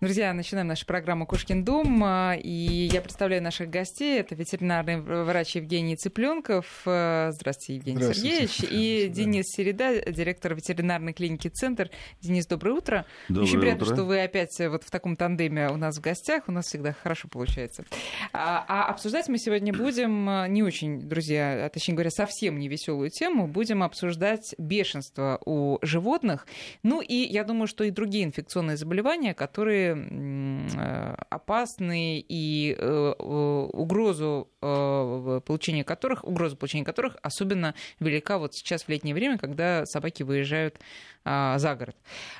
[0.00, 2.04] Друзья, начинаем нашу программу «Кошкин дом».
[2.04, 4.20] А, и я представляю наших гостей.
[4.20, 6.82] Это ветеринарный врач Евгений Цыпленков.
[6.86, 8.46] А, здравствуйте, Евгений Здравствуйте.
[8.46, 8.64] Сергеевич.
[8.70, 11.90] И Денис Середа, директор ветеринарной клиники «Центр».
[12.20, 13.06] Денис, доброе утро.
[13.28, 13.94] Доброе Очень приятно, утро.
[13.96, 16.44] что вы опять вот в таком тандеме у нас в гостях.
[16.46, 17.84] У нас всегда хорошо получается.
[18.32, 23.10] А, а обсуждать мы сегодня будем не очень, друзья, а точнее говоря, совсем не веселую
[23.10, 23.48] тему.
[23.48, 26.46] Будем обсуждать бешенство у животных.
[26.84, 34.48] Ну и я думаю, что и другие инфекционные заболевания, которые Э, опасные и э, угрозу
[34.60, 40.22] э, получения которых, угроза получения которых особенно велика вот сейчас в летнее время, когда собаки
[40.22, 40.78] выезжают
[41.24, 41.96] а, за город.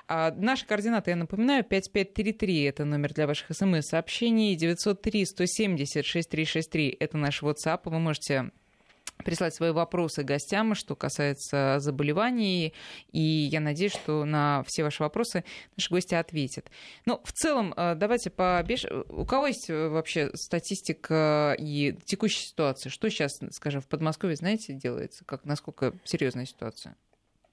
[0.07, 7.17] А наши координаты, я напоминаю, 5533 это номер для ваших смс-сообщений, 903 170 6363 это
[7.19, 8.51] наш WhatsApp, вы можете
[9.25, 12.75] прислать свои вопросы гостям, что касается заболеваний.
[13.13, 15.45] И я надеюсь, что на все ваши вопросы
[15.77, 16.71] наши гости ответят.
[17.07, 18.65] Ну, в целом, э, давайте по.
[19.09, 22.91] У кого есть э, вообще статистика и текущая ситуация?
[22.91, 25.25] Что сейчас, скажем, в Подмосковье, знаете, делается?
[25.25, 26.97] Как, насколько серьезная ситуация?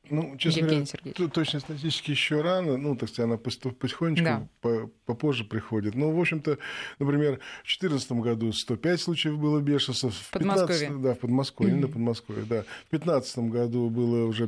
[0.10, 4.90] Ну, честно Евгений говоря, точно статистики еще рано, ну, так сказать, она потихонечку да.
[5.06, 5.96] попозже приходит.
[5.96, 6.58] Ну, в общем-то,
[7.00, 10.10] например, в 2014 году 105 случаев было бешенства.
[10.10, 10.92] В Подмосковье.
[10.98, 11.88] да, в Подмосковье, mm-hmm.
[11.88, 12.62] в Подмосковье, да.
[12.88, 14.48] В 2015 году было уже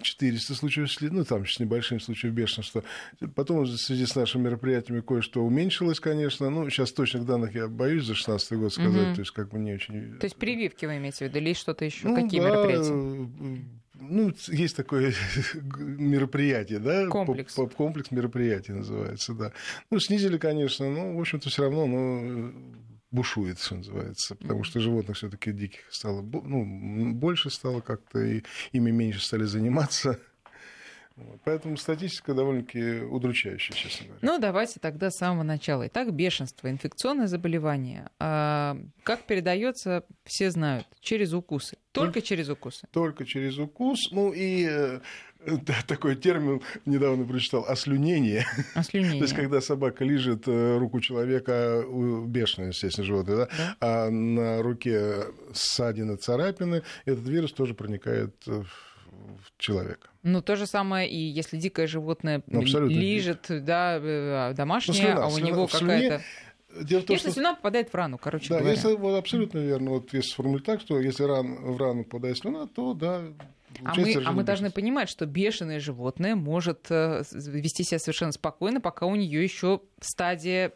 [0.00, 2.84] 400 случаев, ну, там с небольшим случаем бешенства.
[3.34, 6.50] Потом в связи с нашими мероприятиями кое-что уменьшилось, конечно.
[6.50, 9.14] Ну, сейчас точных данных я боюсь за 16 год сказать, угу.
[9.14, 10.18] то есть как бы не очень...
[10.18, 12.08] То есть прививки вы имеете в виду или что-то еще?
[12.08, 13.64] Ну, Какие да, мероприятия?
[14.08, 15.14] Ну, есть такое
[15.76, 17.06] мероприятие, да?
[17.08, 17.54] Комплекс.
[17.76, 19.52] Комплекс мероприятий называется, да.
[19.90, 22.52] Ну, снизили, конечно, но, в общем-то, все равно, ну,
[23.10, 28.42] бушует, что называется, потому что животных все-таки диких стало, ну, больше стало как-то, и
[28.72, 30.18] ими меньше стали заниматься.
[31.44, 34.20] Поэтому статистика довольно-таки удручающая, честно говоря.
[34.22, 35.86] Ну, давайте тогда с самого начала.
[35.86, 38.10] Итак, бешенство, инфекционное заболевание.
[38.18, 41.78] А, как передается, все знают, через укусы.
[41.92, 42.86] Только, Только через укусы.
[42.92, 44.10] Только через укус.
[44.12, 45.00] Ну и э,
[45.86, 48.46] такой термин недавно прочитал ослюнение.
[48.74, 49.18] Ослюнение.
[49.18, 51.84] То есть, когда собака лежит э, руку человека,
[52.26, 53.48] бешеное, естественно, животное, да?
[53.56, 53.76] да?
[53.80, 58.66] а на руке ссадины, царапины, этот вирус тоже проникает в
[59.56, 60.08] человека.
[60.22, 65.24] Ну, то же самое, и если дикое животное ну, лежит, да, э, домашнее, ну, слюна,
[65.24, 66.22] а у слюна, него какая-то...
[66.82, 67.34] Дело том, если что...
[67.34, 68.74] слюна попадает в рану, короче да, говоря.
[68.74, 69.90] Если, вот, абсолютно верно.
[69.92, 73.22] Вот если сформулировать так, что если ран, в рану попадает слюна, то да,
[73.84, 78.80] а мы, а мы должны понимать, что бешеное животное может э, вести себя совершенно спокойно,
[78.80, 80.72] пока у нее еще стадия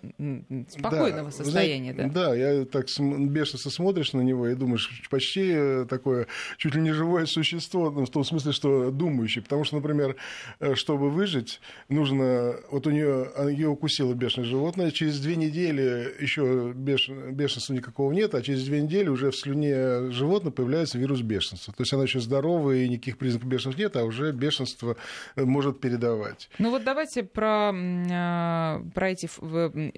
[0.68, 1.92] спокойного да, состояния.
[1.92, 2.28] Знаете, да?
[2.28, 6.92] да, я так бешено смотришь на него и думаешь, почти э, такое чуть ли не
[6.92, 9.42] живое существо, ну, в том смысле, что думающее.
[9.42, 10.16] Потому что, например,
[10.60, 12.56] э, чтобы выжить, нужно...
[12.70, 18.34] Вот у нее ее укусило бешеное животное, через две недели еще бешен, бешенства никакого нет,
[18.34, 21.72] а через две недели уже в слюне животного появляется вирус бешенства.
[21.72, 24.96] То есть она еще здоровая и никаких признаков бешенства нет, а уже бешенство
[25.36, 26.48] э, может передавать.
[26.58, 29.28] Ну вот давайте про, а, про эти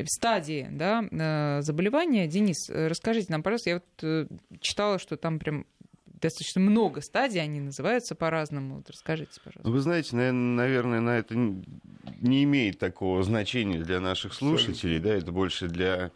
[0.07, 2.27] стадии да, э, заболевания.
[2.27, 4.27] Денис, расскажите нам, пожалуйста, я вот э,
[4.61, 5.67] читала, что там прям
[6.07, 8.77] достаточно много стадий, они называются по-разному.
[8.77, 9.71] Вот расскажите, пожалуйста.
[9.71, 15.69] Вы знаете, наверное, на это не имеет такого значения для наших слушателей, да, это больше
[15.69, 16.11] для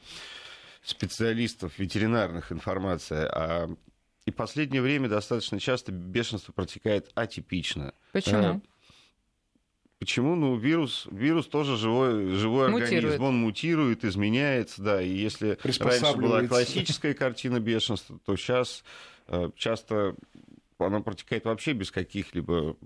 [0.83, 3.71] специалистов ветеринарных информация, а
[4.25, 7.95] и в последнее время достаточно часто бешенство протекает атипично.
[8.13, 8.61] Почему?
[9.99, 10.37] Почему?
[10.37, 16.47] Ну, вирус, вирус тоже живой, живой организм, он мутирует, изменяется, да, и если раньше была
[16.47, 18.85] классическая картина бешенства, то сейчас
[19.27, 20.15] э, часто
[20.79, 22.77] оно протекает вообще без каких-либо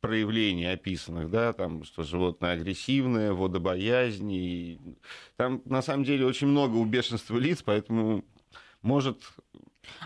[0.00, 4.78] проявлений описанных, да, там, что животное агрессивное, водобоязнь, и
[5.36, 8.24] там на самом деле очень много у бешенства лиц, поэтому
[8.82, 9.22] может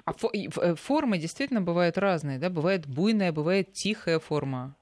[0.05, 2.51] а э, формы действительно бывают разные, да?
[2.51, 4.77] Бывает буйная, бывает тихая форма.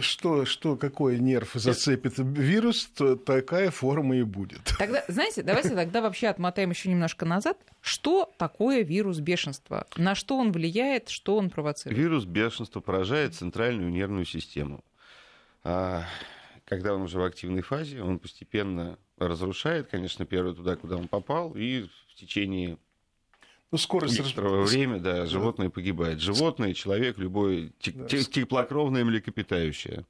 [0.00, 4.72] Что, что, какой нерв зацепит вирус, то такая форма и будет.
[4.78, 7.58] Тогда, знаете, давайте тогда вообще отмотаем еще немножко назад.
[7.80, 9.86] Что такое вирус бешенства?
[9.96, 11.98] На что он влияет, что он провоцирует?
[11.98, 14.84] Вирус бешенства поражает центральную нервную систему.
[15.64, 16.04] А,
[16.64, 21.52] когда он уже в активной фазе, он постепенно разрушает, конечно, первый туда, куда он попал,
[21.54, 22.78] и в течение
[23.70, 25.72] ну, скорость некоторого время, да, животное да.
[25.72, 26.20] погибает.
[26.20, 28.06] Животное, человек, любой да.
[28.06, 30.04] теплокровное млекопитающее.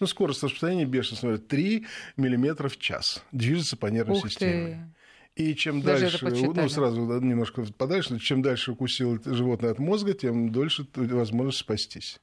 [0.00, 1.86] Ну, скорость распространения бешенства 3
[2.16, 3.22] мм в час.
[3.30, 4.94] Движется по нервной Ух системе.
[5.34, 5.42] Ты.
[5.42, 10.50] И чем Даже дальше, ну, сразу немножко подальше, чем дальше укусил животное от мозга, тем
[10.50, 12.20] дольше возможность спастись.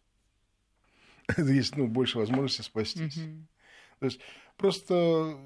[1.38, 3.18] Есть ну, больше возможности спастись.
[3.18, 3.48] Угу.
[4.00, 4.20] То есть
[4.62, 5.38] просто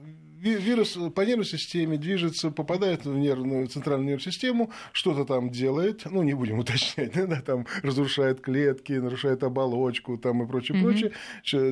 [0.41, 6.23] вирус по нервной системе движется, попадает в нервную, центральную нервную систему, что-то там делает, ну,
[6.23, 10.83] не будем уточнять, да, там разрушает клетки, нарушает оболочку там и прочее, mm-hmm.
[10.83, 11.11] прочее,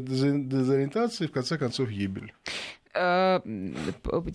[0.02, 2.34] дезориентация и, в конце концов, гибель
[2.94, 3.40] э,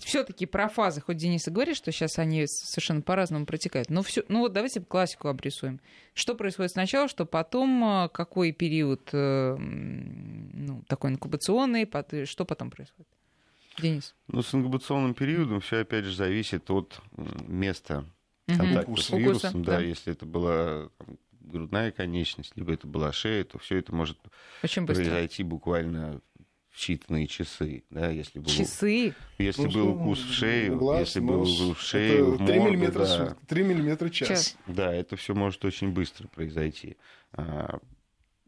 [0.03, 4.23] все-таки про фазы, хоть Денис и говорит, что сейчас они совершенно по-разному протекают, но все,
[4.27, 5.79] ну вот давайте классику обрисуем.
[6.13, 11.89] Что происходит сначала, что потом, э, какой период э, ну, такой инкубационный,
[12.25, 13.07] что потом происходит?
[13.81, 14.15] Денис.
[14.27, 16.99] Ну, с инкубационным периодом все опять же зависит от
[17.47, 18.05] места
[18.45, 18.97] контакта угу.
[18.97, 19.49] с вирусом.
[19.49, 21.17] Укуса, да, да, если это была там,
[21.49, 24.17] грудная конечность, либо это была шея, то все это может
[24.63, 26.21] Очень произойти буквально
[26.79, 29.13] считанные часы, да, если был, часы?
[29.37, 31.43] Если ну, был укус в шею, глаз, если был
[31.73, 34.27] в шею, в 3 миллиметра, да, 3 миллиметра час.
[34.27, 34.57] час.
[34.65, 36.95] Да, это все может очень быстро произойти.
[37.33, 37.79] А,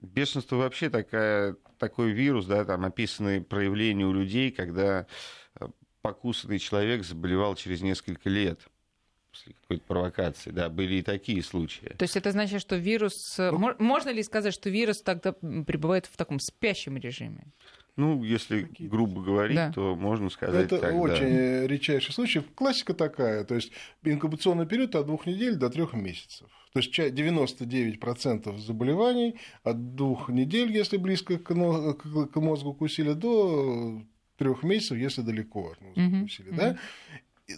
[0.02, 5.08] бешенство вообще такая, такой вирус, да, там описаны проявления у людей, когда
[5.60, 5.68] э,
[6.02, 8.62] покусанный человек заболевал через несколько лет
[9.32, 11.94] после какой-то провокации, да, были и такие случаи.
[11.98, 13.40] То есть это значит, что вирус...
[13.40, 17.48] Э, ну, можно ли сказать, что вирус тогда пребывает в таком спящем режиме?
[17.98, 19.72] Ну, если грубо говорить, да.
[19.74, 21.68] то можно сказать Это так, очень да.
[21.68, 22.42] редчайший случай.
[22.56, 23.72] Классика такая, то есть
[24.04, 26.48] инкубационный период от двух недель до трех месяцев.
[26.74, 31.54] То есть 99% заболеваний от двух недель, если близко к
[32.36, 34.02] мозгу кусили, до
[34.38, 36.22] трех месяцев, если далеко от мозга mm-hmm.
[36.24, 36.50] кусили.
[36.52, 36.78] Да?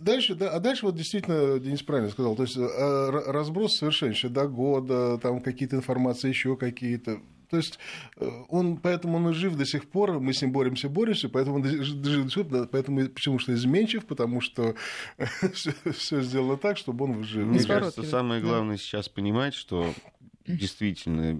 [0.01, 4.47] Дальше, да, а дальше вот действительно Денис правильно сказал, то есть э, разброс совершеннейший до
[4.47, 7.19] года, там какие-то информации еще какие-то.
[7.49, 7.79] То есть
[8.17, 11.57] э, он, поэтому он и жив до сих пор, мы с ним боремся, боремся, поэтому
[11.57, 14.75] он жив до сих пор, поэтому почему что изменчив, потому что
[15.53, 17.45] все сделано так, чтобы он жив.
[17.45, 19.93] Мне кажется, самое главное сейчас понимать, что
[20.47, 21.39] действительно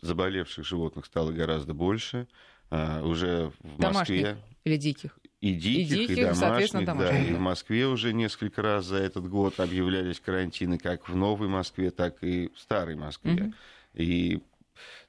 [0.00, 2.28] заболевших животных стало гораздо больше.
[2.70, 4.22] А, уже в Москве...
[4.22, 5.18] Домашних или диких?
[5.40, 7.18] И диких, и, диких, и домашних, да.
[7.18, 11.90] И в Москве уже несколько раз за этот год объявлялись карантины как в Новой Москве,
[11.90, 13.32] так и в Старой Москве.
[13.34, 13.52] Угу.
[13.94, 14.42] И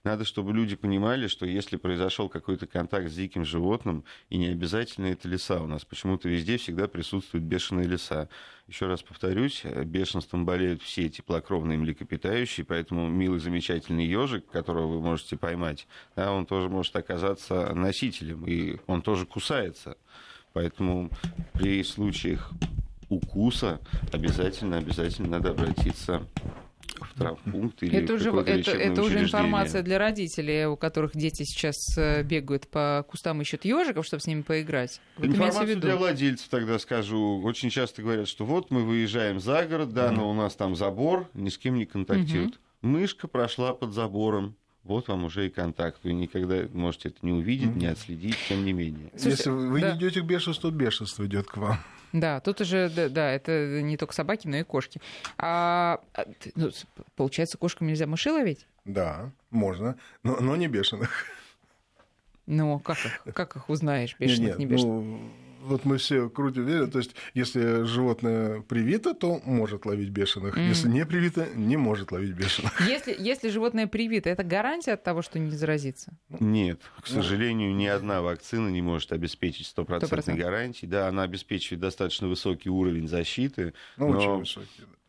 [0.05, 5.07] надо, чтобы люди понимали, что если произошел какой-то контакт с диким животным, и не обязательно
[5.07, 8.29] это леса, у нас почему-то везде всегда присутствуют бешеные леса.
[8.67, 15.35] Еще раз повторюсь, бешенством болеют все теплокровные млекопитающие, поэтому милый замечательный ежик, которого вы можете
[15.37, 19.97] поймать, да, он тоже может оказаться носителем, и он тоже кусается.
[20.53, 21.09] Поэтому
[21.53, 22.51] при случаях
[23.09, 23.79] укуса
[24.11, 26.25] обязательно, обязательно надо обратиться
[27.17, 32.23] травмпункт или это уже, это, это уже информация для родителей, у которых дети сейчас э,
[32.23, 35.01] бегают по кустам, ищут ежиков, чтобы с ними поиграть.
[35.17, 37.41] Вот Информацию для владельцев тогда скажу.
[37.44, 40.75] Очень часто говорят, что вот мы выезжаем за город, да, mm но у нас там
[40.75, 42.56] забор, ни с кем не контактируют.
[42.56, 46.00] mm Мышка прошла под забором, вот вам уже и контакт.
[46.03, 47.79] Вы никогда можете это не увидеть, mm-hmm.
[47.79, 49.09] не отследить, тем не менее.
[49.13, 49.91] Слушайте, Если вы да.
[49.91, 51.79] не идете к бешенству, бешенство идет к вам.
[52.15, 55.01] Да, тут уже, да, да, это не только собаки, но и кошки.
[55.38, 56.25] А, а
[56.56, 56.71] ну,
[57.17, 58.65] получается, кошкам нельзя мыши ловить?
[58.85, 61.09] Да, можно, но, но не бешеных.
[62.45, 64.94] Ну, как их, как их узнаешь, бешеных, нет, не бешеных?
[64.94, 65.29] Ну
[65.65, 70.67] вот мы все крутим, то есть если животное привито, то может ловить бешеных, mm.
[70.67, 72.71] если не привито, не может ловить бешеных.
[72.88, 76.17] Если, если животное привито, это гарантия от того, что не заразится?
[76.29, 77.15] Нет, к ну.
[77.15, 80.85] сожалению, ни одна вакцина не может обеспечить стопроцентной гарантии.
[80.85, 84.67] Да, она обеспечивает достаточно высокий уровень защиты, ну, но очень высокий,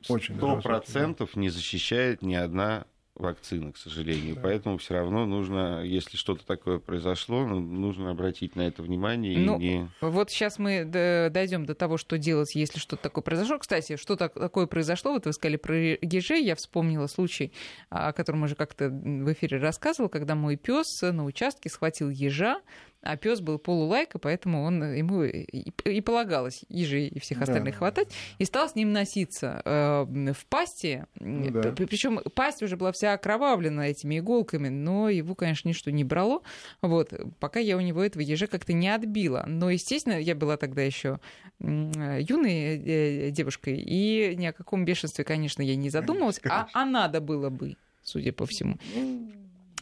[0.09, 1.41] очень сто процентов да.
[1.41, 2.87] не защищает ни одна
[3.17, 4.37] вакцины, к сожалению.
[4.37, 4.43] Да.
[4.43, 9.39] Поэтому все равно нужно, если что-то такое произошло, ну, нужно обратить на это внимание.
[9.39, 9.91] Ну, и не...
[10.01, 13.59] Вот сейчас мы дойдем до того, что делать, если что-то такое произошло.
[13.59, 15.13] Кстати, что такое произошло?
[15.13, 17.53] Вот вы сказали про ежей, я вспомнила случай,
[17.89, 22.61] о котором уже как-то в эфире рассказывал, когда мой пес на участке схватил ежа,
[23.07, 27.79] а пес был полулайка, поэтому он, ему и, и полагалось ежи и всех остальных да.
[27.79, 28.09] хватать,
[28.39, 31.07] и стал с ним носиться э, в пасти.
[31.21, 31.73] Ну, да.
[31.73, 36.43] Причем пасть уже была вся окровавлена этими иголками, но его, конечно, ничто не брало.
[36.83, 39.45] Вот, пока я у него этого ежа как-то не отбила.
[39.47, 41.21] Но, естественно, я была тогда еще
[41.59, 47.21] юной э, девушкой, и ни о каком бешенстве, конечно, я не задумывалась, а, а надо
[47.21, 48.79] было бы, судя по всему.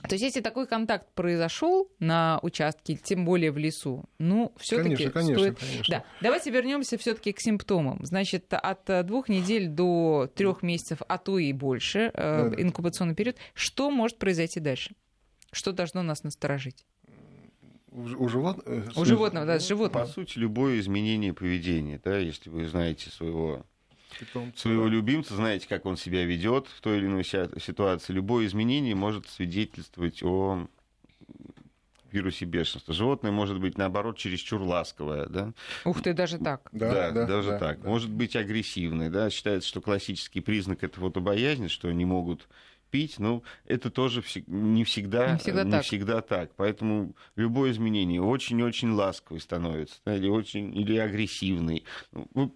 [0.09, 5.39] То есть, если такой контакт произошел на участке, тем более в лесу, ну, все-таки конечно,
[5.39, 5.59] стоит...
[5.59, 5.99] конечно.
[5.99, 6.05] Да.
[6.21, 8.05] Давайте вернемся все-таки к симптомам.
[8.05, 13.15] Значит, от э, двух недель до трех месяцев, а то и больше, э, да, инкубационный
[13.15, 13.37] период.
[13.55, 14.95] Что может произойти дальше?
[15.53, 16.85] Что должно нас насторожить?
[17.91, 18.61] У, живот...
[18.67, 20.03] Э, у животного, да, с животным.
[20.03, 23.65] По сути, любое изменение поведения, да, если вы знаете своего
[24.19, 24.91] питомца, своего да.
[24.91, 28.13] любимца, знаете, как он себя ведет в той или иной ситуации.
[28.13, 30.67] Любое изменение может свидетельствовать о
[32.15, 32.95] вирусе бешенства.
[32.95, 35.27] Животное может быть, наоборот, чересчур ласковое.
[35.27, 35.53] Да?
[35.85, 36.69] Ух ты, даже так.
[36.73, 37.83] Да, да, да даже да, так.
[37.83, 37.89] Да.
[37.89, 39.11] Может быть агрессивное.
[39.11, 39.29] Да?
[39.31, 42.49] Считается, что классический признак это вот обоязнь, что они могут
[42.91, 45.85] пить, но ну, это тоже не всегда, не всегда, не так.
[45.85, 46.55] всегда так.
[46.55, 51.83] Поэтому любое изменение очень-очень ласковый становится, да, или очень или агрессивный.
[52.13, 52.55] Ну,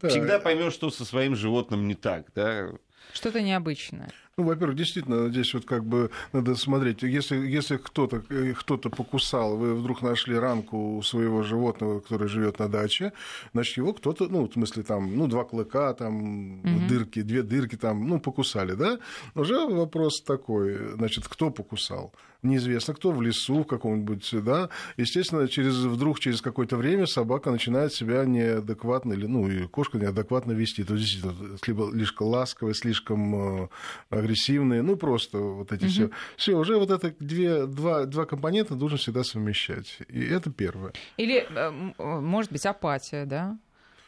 [0.00, 0.08] да.
[0.08, 2.70] Всегда поймешь, что со своим животным не так, да.
[3.12, 4.10] Что-то необычное.
[4.36, 8.22] Ну, во-первых, действительно, здесь вот как бы надо смотреть, если, если кто-то
[8.58, 13.12] кто покусал, вы вдруг нашли ранку у своего животного, который живет на даче,
[13.52, 16.88] значит, его кто-то, ну, в смысле, там, ну, два клыка, там, угу.
[16.88, 18.98] дырки, две дырки, там, ну, покусали, да?
[19.36, 22.12] Уже вопрос такой, значит, кто покусал?
[22.44, 27.92] Неизвестно кто, в лесу в каком-нибудь, да, естественно, через, вдруг через какое-то время собака начинает
[27.92, 31.24] себя неадекватно, или, ну, и кошка неадекватно вести, то есть
[31.66, 33.68] либо слишком ласковые, слишком э,
[34.10, 35.90] агрессивные, ну, просто вот эти угу.
[35.90, 36.10] все.
[36.36, 40.92] Все, уже вот это две, два, два компонента нужно всегда совмещать, и это первое.
[41.16, 43.58] Или, э, может быть, апатия, да?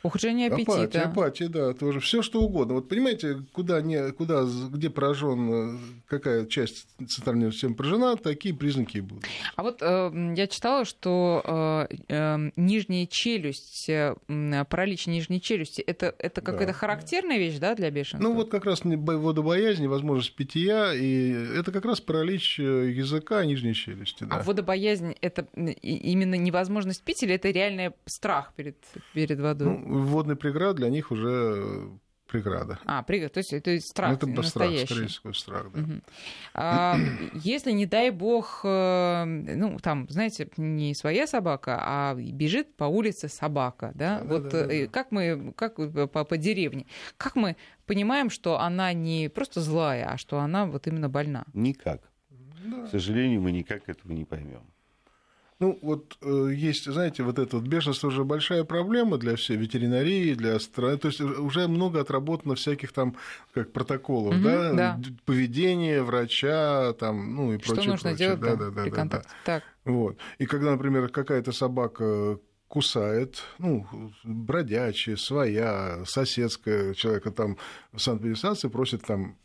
[0.07, 0.73] Ухудшение аппетита.
[0.73, 2.01] Апатия, апатия, да, тоже.
[2.01, 2.75] Все что угодно.
[2.75, 8.99] Вот понимаете, куда, не, куда, где поражен, э, какая часть центральной системы поражена, такие признаки
[8.99, 9.25] будут.
[9.57, 14.15] А вот э, я читала, что э, э, нижняя челюсть, э,
[14.69, 16.79] паралич нижней челюсти, это, это какая-то да.
[16.79, 18.29] характерная вещь, да, для бешенства?
[18.29, 23.75] Ну вот как раз водобоязнь, невозможность питья, и это как раз паралич э, языка нижней
[23.75, 24.25] челюсти.
[24.25, 24.37] Да.
[24.37, 25.47] А водобоязнь это
[25.83, 28.77] именно невозможность пить или это реальный страх перед,
[29.13, 29.79] перед водой?
[29.79, 31.89] Ну, водный преград для них уже
[32.27, 32.79] преграда.
[32.85, 34.85] А, преграда, то есть это страх Это настоящий.
[34.85, 35.81] страх, скорее всего, страх, да.
[35.81, 35.93] Угу.
[36.55, 36.97] А,
[37.35, 43.29] если, не дай бог, э, ну, там, знаете, не своя собака, а бежит по улице
[43.29, 44.87] собака, да, да вот да, да, да.
[44.89, 46.87] как мы, как по, по деревне,
[47.17, 51.45] как мы понимаем, что она не просто злая, а что она вот именно больна?
[51.55, 52.03] Никак.
[52.65, 52.87] Да.
[52.87, 54.63] К сожалению, мы никак этого не поймем.
[55.59, 60.35] Ну, вот э, есть, знаете, вот это вот бешенство уже большая проблема для всей ветеринарии,
[60.35, 60.99] для страны.
[60.99, 63.17] То есть уже много отработано всяких там
[63.55, 64.73] как протоколов, угу, да?
[64.75, 67.83] да, поведение врача, там, ну и прочее.
[67.83, 68.29] Что нужно прочее.
[68.29, 69.29] делать да, да, да, при да, контакте.
[69.29, 69.55] Да.
[69.55, 69.65] Так.
[69.87, 70.19] Вот.
[70.39, 73.87] И когда, например, какая-то собака кусает, ну,
[74.25, 77.57] бродячая, своя, соседская, человека там
[77.93, 79.39] в санэпидстанции просит там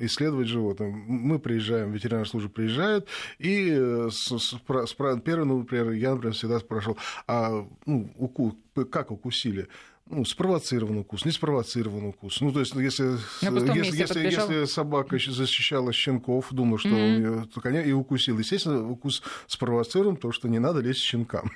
[0.00, 0.90] исследовать животное.
[0.90, 6.34] Мы приезжаем, ветеринарная служба приезжает, и э, с, с, с, первый, ну, например, я, например,
[6.34, 8.56] всегда спрашивал, а ну, уку,
[8.90, 9.68] как укусили?
[10.06, 12.40] ну, спровоцированный укус, не спровоцированный укус.
[12.40, 17.46] Ну, то есть, если, если, если, если собака защищала щенков, думаю, что mm-hmm.
[17.46, 18.38] то коня и укусил.
[18.38, 21.50] Естественно, укус спровоцирован, то, что не надо лезть щенкам.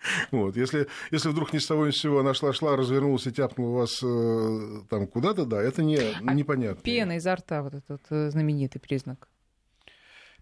[0.30, 0.56] Вот.
[0.56, 4.00] Если, если вдруг ни с того ни с сего она шла-шла, развернулась и тяпнула вас
[4.02, 6.82] э, там куда-то, да, это не, а непонятно.
[6.82, 9.28] Пена изо рта, вот этот э, знаменитый признак.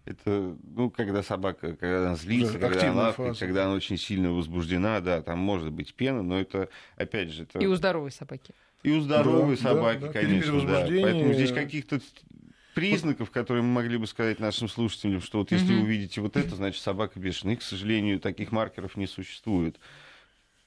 [0.05, 4.31] Это, ну, когда собака, когда она злится, да, когда она лапает, когда она очень сильно
[4.31, 7.43] возбуждена, да, там может быть пена, но это, опять же...
[7.43, 7.59] Это...
[7.59, 8.53] И у здоровой собаки.
[8.83, 10.87] И у здоровой да, собаки, да, конечно, да.
[10.87, 11.99] Поэтому здесь каких-то
[12.77, 16.55] признаков, которые мы могли бы сказать нашим слушателям, что вот если вы увидите вот это,
[16.55, 17.55] значит собака бешеная.
[17.55, 19.79] И, к сожалению, таких маркеров не существует.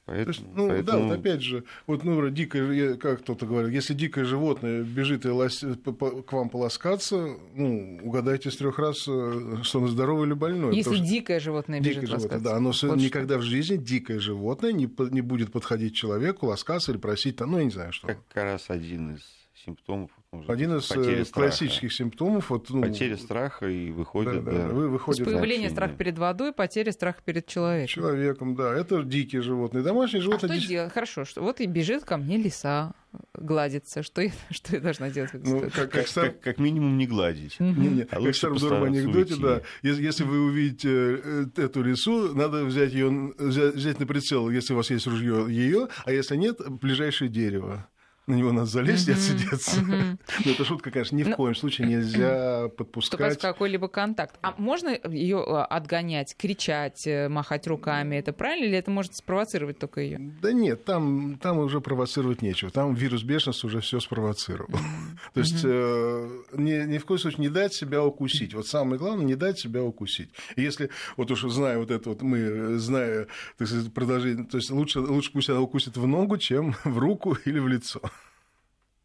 [0.07, 0.99] Поэтому, есть, ну поэтому...
[0.99, 5.29] да, вот опять же, вот ну дикое, как кто-то говорит, если дикое животное бежит и
[5.29, 10.73] лась, к вам полоскаться, ну угадайте с трех раз, э, что оно здоровое или больное.
[10.73, 13.43] Если Потому дикое животное бежит дикое животное, да, оно вот никогда что.
[13.43, 17.59] в жизни дикое животное не, не будет подходить к человеку, ласкаться или просить, там, ну
[17.59, 18.09] я не знаю что.
[18.09, 19.21] Как раз один из
[19.65, 20.11] симптомов.
[20.47, 22.51] Один из э, классических симптомов.
[22.51, 24.45] Вот, ну, потеря страха и выходит...
[24.45, 24.69] Да, да, да.
[24.69, 27.89] Вы выходит появление страха перед водой, потеря страха перед человеком.
[27.89, 28.73] Человеком, да.
[28.73, 29.83] Это дикие животные.
[29.83, 30.53] Домашние животные...
[30.53, 30.93] А что делать?
[30.93, 32.93] Хорошо, что вот и бежит ко мне лиса
[33.35, 34.05] гладится.
[34.05, 35.33] Что я, что я должна делать?
[35.35, 36.27] Ну, как, как, стар...
[36.27, 37.59] как, как минимум не гладить.
[37.59, 38.03] Не, не.
[38.03, 39.63] А как в старом анекдоте, да.
[39.83, 44.75] Если, если вы увидите э, эту лису, надо взять ее взять, взять на прицел, если
[44.75, 47.89] у вас есть ружье, ее, а если нет, ближайшее дерево
[48.31, 49.83] на него надо залезть и отсидеться.
[49.83, 49.97] Но
[50.45, 53.39] ну, это шутка, конечно, ни в ну, коем случае нельзя подпускать.
[53.39, 54.39] Какой-либо контакт.
[54.43, 58.17] А можно ее э, отгонять, кричать, э, махать руками?
[58.17, 60.19] Это правильно или это может спровоцировать только ее?
[60.41, 62.71] Да нет, там, там уже провоцировать нечего.
[62.71, 64.79] Там вирус бешенства уже все спровоцировал.
[65.35, 68.55] То есть э, ни, в коем случае не дать себя укусить.
[68.55, 70.31] Вот самое главное, не дать себя укусить.
[70.57, 73.27] Если, вот уж зная вот это вот, мы, зная,
[73.59, 77.37] так сказать, продолжение, то есть лучше, лучше пусть она укусит в ногу, чем в руку
[77.45, 78.01] или в лицо.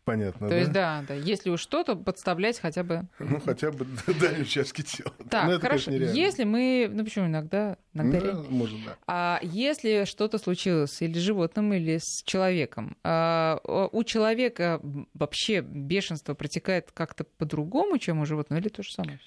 [0.05, 0.59] Понятно, То да?
[0.59, 1.15] есть, да, да.
[1.15, 3.07] Если уж что-то, подставлять хотя бы...
[3.17, 3.87] Ну, хотя бы
[4.19, 5.11] дальние участки тела.
[5.31, 5.91] Так, это, хорошо.
[5.91, 6.87] Конечно, если мы...
[6.91, 7.77] Ну, почему иногда?
[7.95, 8.97] иногда да, может, да.
[9.07, 13.59] А если что-то случилось или с животным, или с человеком, а,
[13.91, 14.79] у человека
[15.15, 19.19] вообще бешенство протекает как-то по-другому, чем у животного, или то же самое?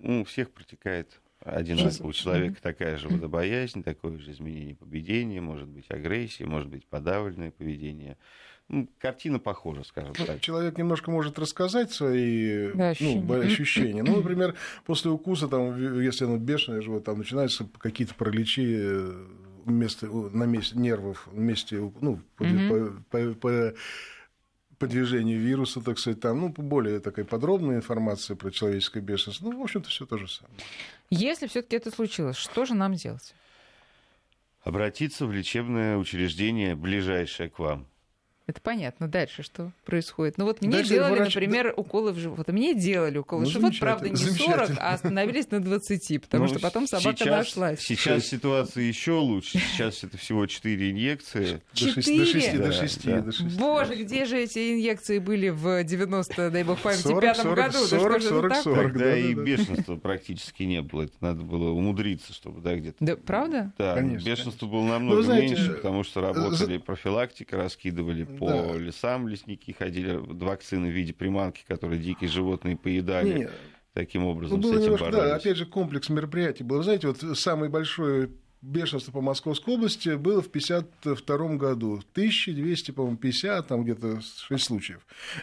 [0.00, 2.08] Ну, у всех протекает одинаково.
[2.08, 2.62] У человека mm-hmm.
[2.62, 8.16] такая же водобоязнь, такое же изменение поведения, может быть агрессия, может быть подавленное поведение.
[8.72, 10.40] Ну, картина похожа, скажем ну, так.
[10.40, 13.24] Человек немножко может рассказать свои да, ощущения.
[13.26, 14.02] Ну, ощущения.
[14.04, 14.54] Ну, например,
[14.86, 19.26] после укуса, там, если оно бешеное живот, там начинаются какие-то параличи э,
[19.64, 23.02] место, на месте нервов, месте, ну, по, mm-hmm.
[23.10, 23.74] по, по, по,
[24.78, 29.50] по движению вируса, так сказать, там, ну, более такая подробная информация про человеческое бешенство.
[29.50, 30.54] Ну, в общем-то, все то же самое.
[31.10, 33.34] Если все-таки это случилось, что же нам делать?
[34.62, 37.89] Обратиться в лечебное учреждение, ближайшее к вам.
[38.50, 39.06] Это понятно.
[39.06, 40.36] Дальше что происходит?
[40.36, 41.34] Ну вот мне Дальше делали, врач...
[41.36, 42.48] например, уколы в живот.
[42.48, 46.44] А мне делали уколы ну, в живот, правда, не 40, а остановились на 20, потому
[46.44, 47.80] ну, что потом собака сейчас, нашлась.
[47.80, 49.58] Сейчас ситуация еще лучше.
[49.58, 51.62] Сейчас это всего 4 инъекции.
[51.74, 51.94] 4?
[51.94, 53.56] До 6, до 6, да, до 6.
[53.56, 57.78] Боже, где же эти инъекции были в 90, дай бог памяти, 40, пятом 40, году?
[57.86, 58.82] 40, 40, 40, 40.
[58.82, 61.02] Тогда да, и да, бешенства практически не было.
[61.02, 62.96] Это надо было умудриться, чтобы да, где-то...
[62.98, 63.72] Да, правда?
[63.78, 64.26] Да, Конечно.
[64.26, 70.14] бешенство было намного знаете, меньше, потому что работали профилактика, раскидывали по лесам там лесники ходили,
[70.14, 73.40] вакцины в виде приманки, которые дикие животные поедали.
[73.40, 73.52] Нет.
[73.92, 75.30] Таким образом, ну, было с этим немножко, боролись.
[75.30, 76.82] Да, опять же, комплекс мероприятий был.
[76.82, 78.30] Знаете, вот самый большой
[78.62, 81.94] бешенство по Московской области было в 1952 году.
[82.12, 85.00] 1200, по-моему, 50, там где-то 6 случаев.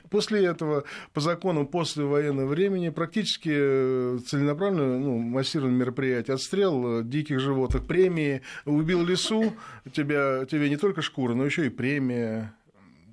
[0.10, 7.04] После этого, по закону после военного времени, практически э, целенаправленно, ну, массированное мероприятие, отстрел э,
[7.04, 9.54] диких животных, премии, убил лесу,
[9.92, 12.54] тебя, тебе не только шкура, но еще и премия.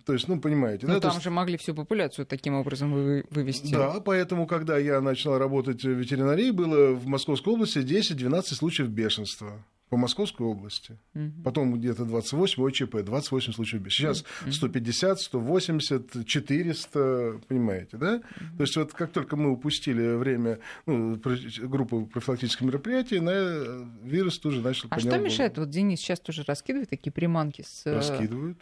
[0.05, 0.87] То есть, ну, понимаете.
[0.87, 1.25] Ну, да, там есть...
[1.25, 3.73] же могли всю популяцию таким образом вывести.
[3.73, 9.65] Да, поэтому, когда я начал работать в ветеринарии, было в Московской области 10-12 случаев бешенства
[9.95, 10.99] по Московской области.
[11.15, 11.43] Угу.
[11.45, 14.27] Потом где-то 28 ОЧП, 28 случаев бешенства.
[14.41, 14.53] Сейчас угу.
[14.53, 18.17] 150, 180, 400, понимаете, да?
[18.17, 18.57] Угу.
[18.57, 21.17] То есть вот как только мы упустили время, ну,
[21.63, 24.89] группу профилактических мероприятий, на вирус тоже начал...
[24.91, 25.59] А что мешает?
[25.59, 27.87] Вот Денис сейчас тоже раскидывает такие приманки с...
[27.87, 28.59] Э, Раскидывают.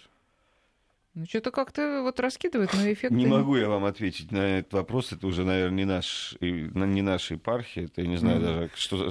[1.15, 3.13] Ну, что-то как-то вот раскидывает, но эффект...
[3.13, 5.13] Не могу я вам ответить на этот вопрос.
[5.13, 7.85] Это уже, наверное, не, наш, не наша епархия.
[7.85, 8.43] Это я не знаю mm.
[8.43, 9.11] даже, что...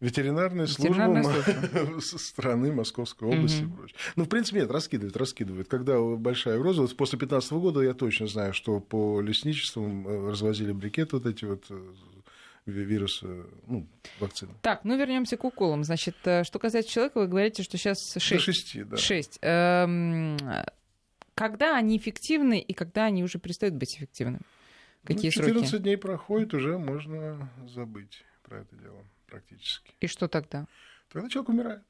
[0.00, 3.96] Ветеринарная служба Ветеринарная страны Московской области и прочее.
[4.16, 5.68] Ну, в принципе, нет, раскидывает, раскидывает.
[5.68, 11.16] Когда большая угроза, вот после 2015 года я точно знаю, что по лесничествам развозили брикеты
[11.16, 11.92] вот эти вот э,
[12.64, 13.26] вируса,
[13.66, 13.86] ну,
[14.20, 14.52] вакцины.
[14.62, 15.84] Так, ну вернемся к уколам.
[15.84, 18.46] Значит, э, что касается человека, вы говорите, что сейчас 6.
[18.46, 18.96] До 6, да.
[18.96, 19.38] 6.
[19.42, 20.38] Эм,
[21.40, 24.42] когда они эффективны и когда они уже перестают быть эффективными?
[25.04, 25.82] Какие ну, 14 сроки?
[25.82, 29.94] дней проходит, уже можно забыть про это дело практически.
[30.00, 30.66] И что тогда?
[31.10, 31.82] Тогда человек умирает.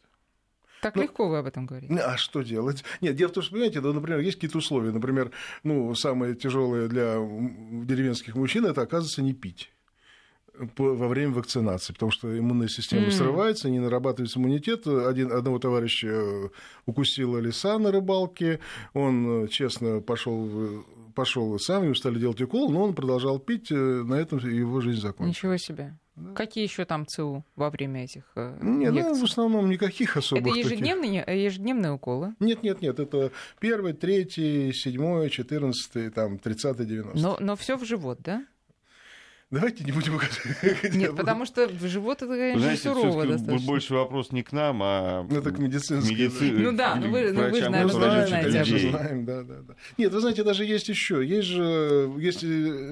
[0.83, 1.93] Так ну, легко вы об этом говорите.
[1.97, 2.85] А что делать?
[3.01, 4.93] Нет, дело в том, что, понимаете, да, например, есть какие-то условия.
[4.93, 5.33] Например,
[5.65, 9.73] ну, самое тяжелое для деревенских мужчин это, оказывается, не пить
[10.77, 13.11] во время вакцинации, потому что иммунная система mm.
[13.11, 14.87] срывается, не нарабатывается иммунитет.
[14.87, 16.49] Один, одного товарища э,
[16.87, 18.61] укусила лиса на рыбалке,
[18.93, 20.85] он э, честно пошел
[21.15, 25.01] пошел сам, ему стали делать укол, но он продолжал пить, э, на этом его жизнь
[25.01, 25.37] закончилась.
[25.37, 25.99] Ничего себе.
[26.17, 26.35] Да.
[26.35, 30.47] Какие еще там ЦУ во время этих Нет, ну, в основном никаких особых.
[30.47, 31.45] Это ежедневные, таких...
[31.45, 32.35] ежедневные уколы?
[32.41, 37.23] Нет, нет, нет, это первый, третий, седьмой, четырнадцатый, там, тридцатый, девяностый.
[37.23, 38.45] Но, но все в живот, да?
[39.51, 40.13] Давайте не будем
[40.97, 43.67] Нет, потому что в живот это, конечно, Знаете, сурово достаточно.
[43.67, 46.15] больше вопрос не к нам, а ну, это к медицинской.
[46.15, 46.53] Медици...
[46.53, 48.73] Ну да, ну вы, ну, вы же, наверное, тоже знаете.
[48.73, 49.75] Мы знаем, да, да, да.
[49.99, 51.27] Нет, вы знаете, даже есть еще.
[51.27, 52.47] Есть же, если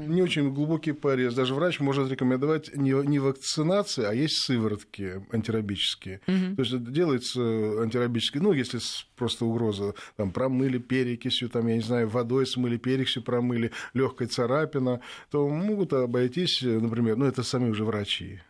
[0.09, 6.23] не очень глубокий порез, даже врач может рекомендовать не, не вакцинации, а есть сыворотки антирабические.
[6.27, 6.57] Угу.
[6.57, 7.41] То есть делается
[7.83, 8.81] антирабические, ну, если
[9.15, 15.01] просто угроза, там, промыли перекисью, там, я не знаю, водой смыли, перекисью промыли, легкая царапина,
[15.31, 18.41] то могут обойтись здесь, э, например, ну это сами уже врачи,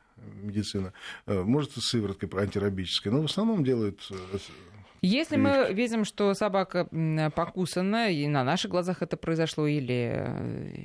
[0.42, 0.92] медицина,
[1.26, 4.38] э, может сывороткой антирабической, но в основном делают э,
[5.00, 6.88] если мы видим, что собака
[7.36, 10.28] покусана, и на наших глазах это произошло, или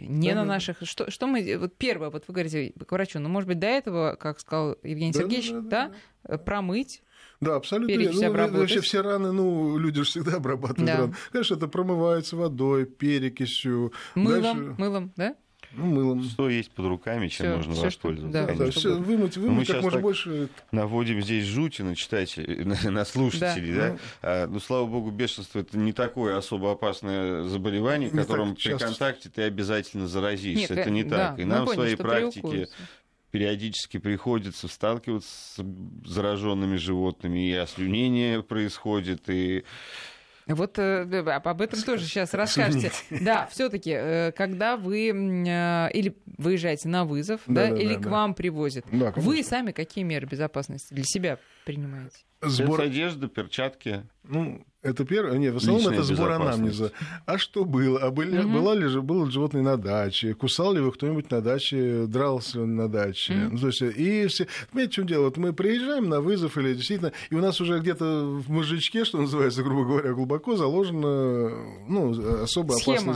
[0.08, 0.47] не да, на да.
[0.49, 1.58] наших, что, что мы...
[1.58, 5.13] Вот первое, вот вы говорите к врачу, ну, может быть, до этого, как сказал Евгений
[5.13, 5.91] да, Сергеевич, да, да,
[6.26, 7.02] да, промыть,
[7.43, 7.95] да, абсолютно.
[7.95, 10.97] Ну, вообще все раны, ну, люди же всегда обрабатывают да.
[10.97, 11.15] раны.
[11.32, 13.91] Конечно, это промывается водой, перекисью.
[14.15, 14.76] Мылом, Дальше...
[14.78, 15.36] мылом, да?
[15.76, 16.24] Ну, мылом.
[16.24, 18.46] Что есть под руками, чем всё, можно всё, воспользоваться.
[18.46, 20.50] Да, да, все, вымыть, вымыть как можно больше.
[20.72, 23.80] Наводим здесь жути на читателей, на, на слушателей, да.
[23.80, 23.92] да?
[23.92, 28.78] Ну, а, ну, слава богу, бешенство это не такое особо опасное заболевание, не которым при
[28.78, 30.74] контакте ты обязательно заразишься.
[30.74, 31.40] Нет, это не да, так.
[31.40, 32.70] И нам в своей практике
[33.32, 35.64] периодически приходится сталкиваться с
[36.06, 39.64] зараженными животными, и ослюнение происходит, и
[40.48, 42.92] Вот э, об этом тоже сейчас расскажете.
[43.10, 48.86] Да, все-таки, э, когда вы э, или выезжаете на вызов, да, или к вам привозят,
[48.90, 52.17] вы сами какие меры безопасности для себя принимаете?
[52.41, 54.04] Сбор одежды, перчатки.
[54.23, 55.38] Ну, это первое.
[55.38, 56.91] Нет, в основном Личная это сбор анамнеза.
[57.26, 57.99] А что было?
[58.02, 58.49] А были, угу.
[58.49, 60.34] была ли, было ли животное на даче?
[60.34, 62.06] Кусал ли его кто-нибудь на даче?
[62.08, 63.34] Дрался ли он на даче?
[63.34, 63.54] Угу.
[63.54, 64.47] Ну, то есть, и все...
[64.71, 65.23] Понимаете, в чем дело?
[65.26, 67.13] Вот мы приезжаем на вызов или действительно...
[67.30, 71.49] И у нас уже где-то в мозжечке, что называется, грубо говоря, глубоко заложено
[71.88, 73.15] ну, особо, опасное,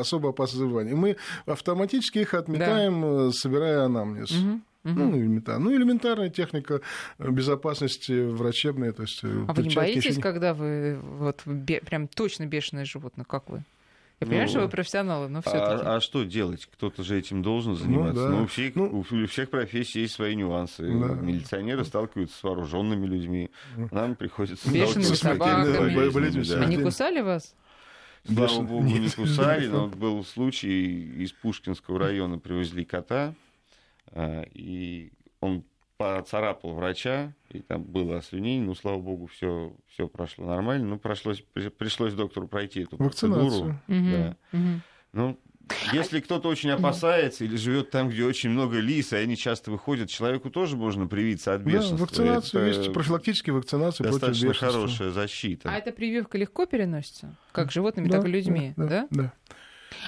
[0.00, 0.92] особо опасное заболевание.
[0.92, 3.32] И мы автоматически их отметаем, да.
[3.32, 4.30] собирая анамнез.
[4.30, 4.60] Угу.
[4.86, 5.00] Угу.
[5.00, 5.64] Ну, элементарно.
[5.64, 6.80] Ну, элементарная техника
[7.18, 8.92] безопасности врачебная.
[8.92, 10.20] То есть, э, а вы не боитесь, еще...
[10.20, 11.80] когда вы вот бе...
[11.80, 13.64] прям точно бешеное животное, как вы?
[14.20, 15.84] Я понимаю, ну, что вы профессионалы, но все-таки.
[15.84, 16.66] А, а что делать?
[16.72, 18.14] Кто-то же этим должен ну заниматься.
[18.14, 18.28] Ну, да.
[18.30, 20.84] ну, у, всех, ну, у всех профессий есть свои нюансы.
[20.84, 21.14] Да.
[21.14, 23.50] Милиционеры сталкиваются с вооруженными людьми.
[23.90, 26.48] Нам приходится Бешеными собаками.
[26.48, 26.62] Да.
[26.62, 27.54] Они кусали вас?
[28.24, 33.34] Слава богу, не кусали, но был случай из Пушкинского района привезли кота
[34.14, 35.64] и он
[35.96, 40.86] поцарапал врача, и там было ослюнение, ну, слава богу, все, все прошло нормально.
[40.86, 41.42] Ну, пришлось,
[41.78, 43.74] пришлось доктору пройти эту процедуру.
[43.88, 44.36] Да.
[44.52, 44.80] Угу.
[45.12, 45.40] Ну,
[45.92, 50.08] если кто-то очень опасается или живет там, где очень много лис, и они часто выходят,
[50.08, 51.96] человеку тоже можно привиться от бешенства.
[51.96, 55.70] Да, вакцинацию это есть, профилактические вакцинации достаточно против хорошая защита.
[55.70, 57.34] А эта прививка легко переносится?
[57.52, 58.86] Как животными, да, так и людьми, да?
[58.86, 59.06] Да.
[59.10, 59.32] да.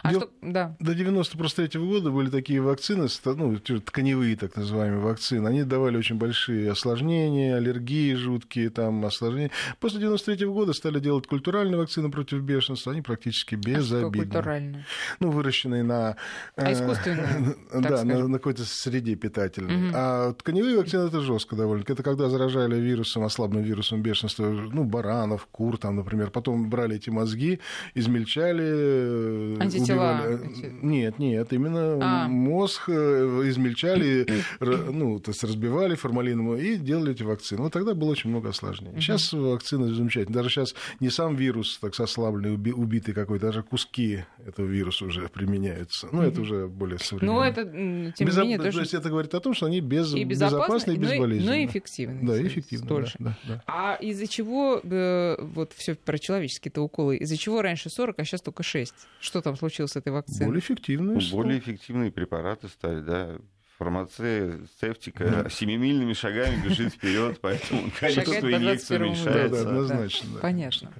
[0.02, 0.20] А Дел...
[0.20, 0.30] что...
[0.42, 0.76] да.
[0.80, 5.46] До 93 -го года были такие вакцины, ну, тканевые так называемые вакцины.
[5.46, 9.50] Они давали очень большие осложнения, аллергии жуткие, там, осложнения.
[9.80, 12.92] После 93 -го года стали делать культуральные вакцины против бешенства.
[12.92, 14.22] Они практически безобидны.
[14.22, 14.86] А культуральные?
[15.20, 16.16] Ну, выращенные на...
[16.56, 17.56] А искусственные?
[17.88, 19.88] Да, на, на какой-то среде питательной.
[19.88, 19.92] Угу.
[19.94, 21.84] А тканевые вакцины это жестко довольно.
[21.86, 26.30] Это когда заражали вирусом, ослабленным вирусом бешенства, ну, баранов, кур, там, например.
[26.30, 27.60] Потом брали эти мозги,
[27.94, 30.22] измельчали, Антитела.
[30.24, 30.78] Убивали.
[30.82, 32.28] Нет, нет, именно а.
[32.28, 34.26] мозг э, измельчали,
[34.60, 37.62] ну, то есть разбивали формалином и делали эти вакцины.
[37.62, 39.00] Вот тогда было очень много осложнений.
[39.00, 40.34] Сейчас вакцины замечательные.
[40.34, 46.08] Даже сейчас не сам вирус, так ослабленный, убитый какой-то, даже куски этого вируса уже применяются.
[46.12, 47.38] Ну, это уже более современно.
[47.38, 48.42] Но это, тем Безо...
[48.42, 48.72] менее, тоже...
[48.72, 50.14] То есть это говорит о том, что они без...
[50.14, 51.50] и безопасны, и безболезненны.
[51.50, 52.26] Но и эффективны.
[52.26, 52.88] Да, эффективны.
[52.88, 53.62] Да, да, да.
[53.66, 58.40] А из-за чего, э, вот все про человеческие-то уколы, из-за чего раньше 40, а сейчас
[58.40, 58.94] только 6?
[59.20, 59.88] Что там случилось?
[59.88, 60.46] с этой вакциной?
[60.46, 61.18] Более эффективные.
[61.18, 63.36] Ну, более эффективные препараты стали, да.
[63.78, 69.62] Фармацевтика семимильными шагами бежит вперед, поэтому количество инъекций уменьшается.
[69.62, 70.30] Да, однозначно.
[70.34, 70.92] Да, Понятно.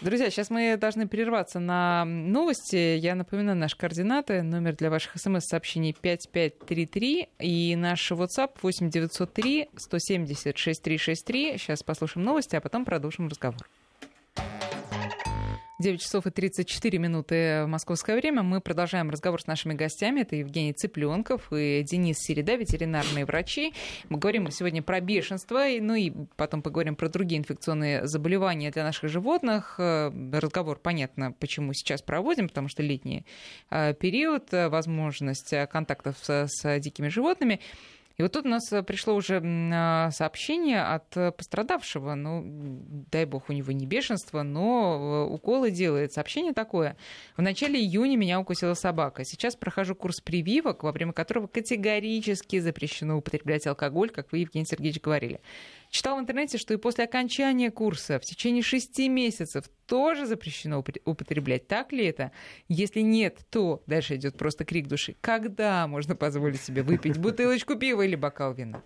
[0.00, 2.96] Друзья, сейчас мы должны прерваться на новости.
[2.96, 4.42] Я напоминаю наши координаты.
[4.42, 11.56] Номер для ваших смс-сообщений 5533 и наш WhatsApp 8903 170 6363.
[11.56, 13.68] Сейчас послушаем новости, а потом продолжим разговор.
[15.80, 18.42] 9 часов и 34 минуты московское время.
[18.42, 20.22] Мы продолжаем разговор с нашими гостями.
[20.22, 23.72] Это Евгений Цыпленков и Денис Середа, ветеринарные врачи.
[24.08, 29.08] Мы говорим сегодня про бешенство, ну и потом поговорим про другие инфекционные заболевания для наших
[29.08, 29.76] животных.
[29.78, 33.24] Э, разговор, понятно, почему сейчас проводим, потому что летний
[33.70, 37.60] э, период, э, возможность контактов с, дикими животными.
[38.18, 42.42] И вот тут у нас э, пришло уже а, сообщение от э, пострадавшего, ну,
[43.12, 46.12] дай бог, у него не бешенство, но э, уколы делает.
[46.12, 46.96] Сообщение такое.
[47.36, 49.24] В начале июня меня укусила собака.
[49.24, 55.00] Сейчас прохожу курс прививок, во время которого категорически запрещено употреблять алкоголь, как вы, Евгений Сергеевич,
[55.00, 55.40] говорили.
[55.90, 61.66] Читал в интернете, что и после окончания курса в течение шести месяцев тоже запрещено употреблять.
[61.66, 62.32] Так ли это?
[62.68, 65.16] Если нет, то дальше идет просто крик души.
[65.20, 68.82] Когда можно позволить себе выпить бутылочку пива или бокал вина?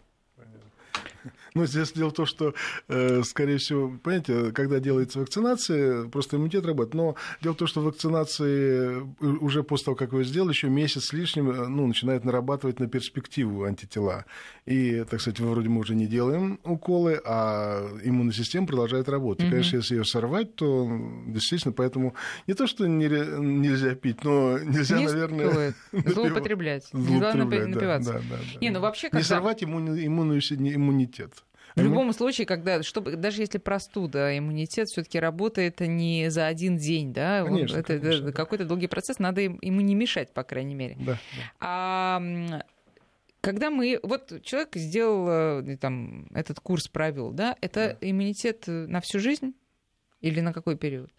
[1.55, 2.55] Но здесь дело в том, что,
[2.88, 6.95] э, скорее всего, понимаете, когда делается вакцинация, просто иммунитет работает.
[6.95, 11.07] Но дело в том, что вакцинации э, уже после того, как вы сделали, еще месяц
[11.07, 14.25] с лишним, э, ну, начинает нарабатывать на перспективу антитела.
[14.65, 19.45] И, так сказать, вроде мы уже не делаем уколы, а иммунная система продолжает работать.
[19.45, 19.51] Угу.
[19.51, 20.88] Конечно, если ее сорвать, то
[21.27, 22.15] действительно, поэтому
[22.47, 25.75] не то, что нельзя пить, но нельзя, не наверное...
[25.93, 26.88] Злоупотреблять.
[26.93, 28.12] Не главное напиваться.
[28.12, 29.19] Да, да, да, не, ну вообще, когда...
[29.19, 31.42] Не сорвать иммунный, иммунитет.
[31.77, 37.13] В любом случае, когда, чтобы, даже если простуда, иммунитет все-таки работает не за один день,
[37.13, 40.97] да, конечно, это, конечно, это какой-то долгий процесс, надо ему не мешать, по крайней мере.
[41.01, 41.19] Да, да.
[41.61, 42.23] А,
[43.41, 48.09] когда мы, вот человек сделал э, там этот курс провел, да, это да.
[48.09, 49.55] иммунитет на всю жизнь
[50.21, 51.11] или на какой период?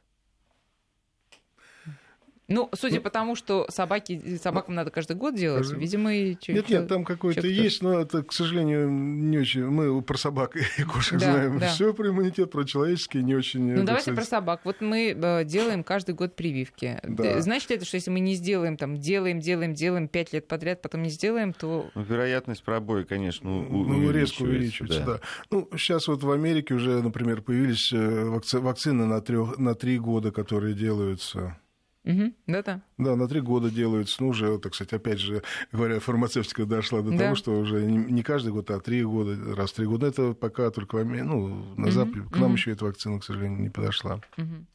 [2.54, 5.80] Ну, судя по тому, что собаки, собакам надо каждый год делать, каждый...
[5.80, 6.38] видимо, и...
[6.48, 9.66] Нет, нет, там какой-то есть, но это, к сожалению, не очень...
[9.66, 11.70] Мы про собак и кошек да, знаем да.
[11.70, 13.74] все про иммунитет, про человеческий не очень...
[13.74, 14.20] Ну, давайте сказать...
[14.20, 14.62] про собак.
[14.66, 17.00] Вот мы э, делаем каждый год прививки.
[17.02, 17.42] Да.
[17.42, 20.82] Значит ли это, что если мы не сделаем, там, делаем, делаем, делаем пять лет подряд,
[20.84, 21.89] потом не сделаем, то...
[21.96, 25.06] Ну, вероятность пробоя, конечно, ну, резко увеличивается, да.
[25.13, 25.20] да.
[25.50, 28.26] Ну, сейчас вот в Америке уже, например, появились э,
[28.60, 31.58] вакцины на, трех, на три года, которые делаются
[32.06, 32.82] Угу, да-да.
[32.98, 34.22] Да, на три года делаются.
[34.22, 37.18] Ну, уже, так сказать, опять же, говоря, фармацевтика дошла до да.
[37.18, 40.08] того, что уже не каждый год, а три года, раз в три года.
[40.08, 42.22] Это пока только ну, на Западе.
[42.22, 42.54] Угу, к нам угу.
[42.54, 44.20] еще эта вакцина, к сожалению, не подошла.
[44.38, 44.66] Угу.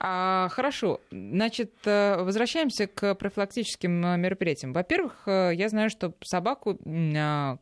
[0.00, 1.00] А, хорошо.
[1.10, 4.72] Значит, э, возвращаемся к профилактическим э, мероприятиям.
[4.74, 7.56] Во-первых, э, я знаю, что собаку, а,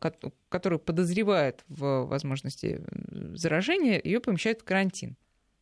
[0.49, 2.81] которую подозревают в возможности
[3.33, 5.15] заражения, ее помещают в карантин.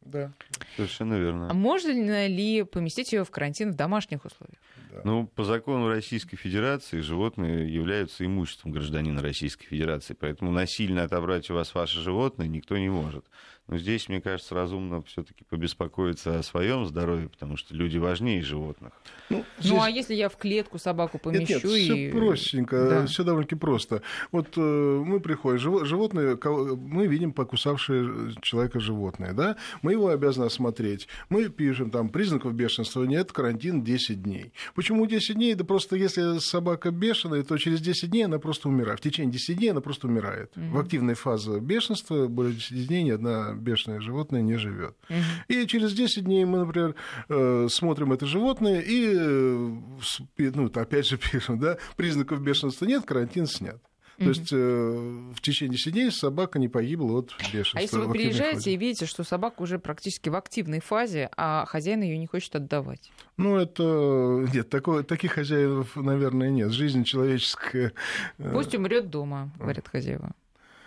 [0.05, 0.33] Да.
[0.75, 1.49] Совершенно верно.
[1.49, 4.59] А можно ли поместить ее в карантин в домашних условиях?
[4.91, 5.01] Да.
[5.03, 11.55] Ну, по закону Российской Федерации животные являются имуществом гражданина Российской Федерации, поэтому насильно отобрать у
[11.55, 13.25] вас ваше животное никто не может.
[13.67, 18.91] Но здесь, мне кажется, разумно все-таки побеспокоиться о своем здоровье, потому что люди важнее животных.
[19.29, 19.71] Ну, здесь...
[19.71, 21.53] ну а если я в клетку собаку помещу?
[21.53, 21.83] Нет, нет, и...
[21.83, 23.05] все простенько, да.
[23.05, 24.01] все довольно-таки просто.
[24.33, 26.37] Вот э, мы приходим, животное,
[26.75, 31.07] мы видим покусавшее человека животное, да, мы его обязаны осмотреть.
[31.29, 34.51] Мы пишем там признаков бешенства нет, карантин 10 дней.
[34.75, 35.55] Почему 10 дней?
[35.55, 38.99] Да просто если собака бешеная, то через 10 дней она просто умирает.
[38.99, 40.51] В течение 10 дней она просто умирает.
[40.57, 40.65] Угу.
[40.65, 44.95] В активной фазе бешенства более 10 дней ни одна бешеное животное не живет.
[45.09, 45.17] Угу.
[45.47, 46.95] И через 10 дней мы, например,
[47.29, 49.79] э, смотрим это животное и, э,
[50.37, 53.81] ну, опять же пишем, да, признаков бешенства нет, карантин снят.
[54.17, 57.79] То есть э, в течение 10 дней собака не погибла от бешенства.
[57.79, 62.01] А если вы приезжаете и видите, что собака уже практически в активной фазе, а хозяин
[62.01, 63.11] ее не хочет отдавать?
[63.37, 64.47] Ну, это...
[64.53, 66.71] Нет, такого, таких хозяев, наверное, нет.
[66.71, 67.93] Жизнь человеческая...
[68.37, 70.33] Пусть умрет дома, говорят хозяева.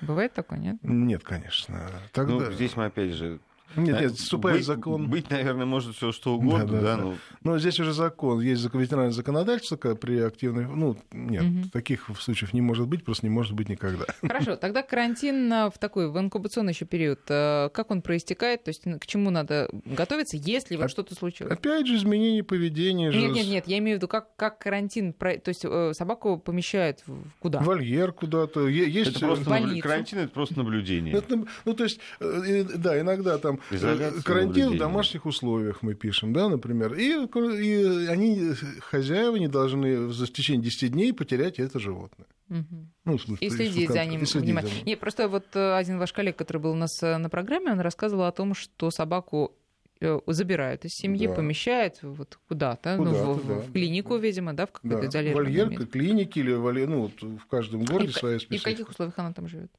[0.00, 0.76] Бывает такое, нет?
[0.82, 1.90] Нет, конечно.
[2.12, 2.34] Тогда...
[2.34, 3.38] Ну, здесь мы опять же
[3.76, 5.08] нет, нет, вступает быть, закон.
[5.08, 6.80] Быть, наверное, может все что угодно, да.
[6.80, 7.02] да, да.
[7.02, 7.14] Но...
[7.42, 11.70] но здесь уже закон, есть ветеринарное законодательство при активной, ну нет, угу.
[11.72, 14.06] таких случаев не может быть, просто не может быть никогда.
[14.22, 18.82] Хорошо, тогда карантин в такой в инкубационный еще период, э, как он проистекает, то есть
[18.82, 21.52] к чему надо готовиться, если вот что-то случилось?
[21.52, 23.10] Опять же изменение поведения.
[23.10, 27.02] Нет, нет, нет, я имею в виду как как карантин, то есть э, собаку помещают
[27.40, 27.60] куда?
[27.60, 29.10] Вольер куда-то, есть.
[29.10, 29.80] Это просто наб...
[29.80, 31.14] карантин, это просто наблюдение.
[31.14, 36.48] Это, ну то есть да, иногда там Изоляция карантин в домашних условиях мы пишем, да,
[36.48, 36.94] например.
[36.94, 42.26] И, и они, хозяева, не должны в течение 10 дней потерять это животное.
[42.48, 42.88] Угу.
[43.04, 44.84] Ну, смысле, и следить за ним внимательно.
[44.84, 47.80] Нет, просто вот э, один ваш коллег, который был у нас э, на программе, он
[47.80, 49.52] рассказывал о том, что собаку
[50.00, 51.34] э, забирают из семьи, да.
[51.34, 53.54] помещают вот куда-то, куда ну, в, да.
[53.60, 55.06] в клинику, видимо, да, в какой-то да.
[55.08, 58.70] изолированном Вольер, клиники или вольер, ну, вот в каждом городе и, своя специфика.
[58.70, 59.72] И в каких условиях она там живет?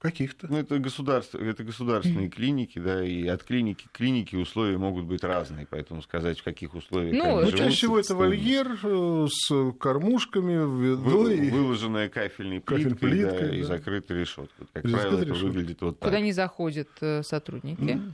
[0.00, 0.46] Каких-то.
[0.48, 2.30] Ну, это, государство, это государственные mm-hmm.
[2.30, 6.74] клиники, да, и от клиники к клинике условия могут быть разные, поэтому сказать, в каких
[6.74, 10.56] условиях Ну, они чаще всего это вольер э, с кормушками,
[10.94, 11.36] водой.
[11.36, 13.56] Вы, выложенная кафельной плиткой, плиткой да, да.
[13.56, 14.68] и закрытой решеткой.
[14.72, 16.08] Как и правило, это выглядит вот так.
[16.08, 17.80] Куда не заходят э, сотрудники?
[17.80, 18.12] Mm-hmm.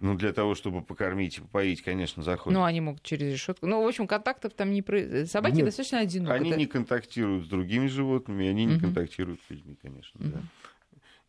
[0.00, 2.58] Ну, для того, чтобы покормить и попоить, конечно, заходят.
[2.58, 3.66] Ну, они могут через решетку.
[3.66, 4.82] Ну, в общем, контактов там не...
[5.26, 5.66] Собаки Нет.
[5.66, 6.32] достаточно одиноки.
[6.32, 10.40] Они не контактируют с другими животными, они не контактируют с людьми, конечно, да.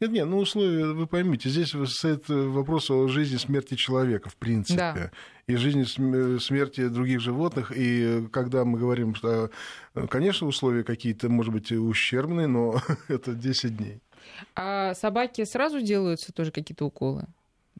[0.01, 4.75] Нет, нет, ну условия, вы поймите, здесь стоит вопрос о жизни смерти человека, в принципе.
[4.75, 5.11] Да.
[5.45, 5.83] И жизни
[6.39, 7.71] смерти других животных.
[7.75, 9.51] И когда мы говорим, что,
[10.09, 14.01] конечно, условия какие-то, может быть, ущербные, но это 10 дней.
[14.55, 17.27] А собаки сразу делаются тоже какие-то уколы?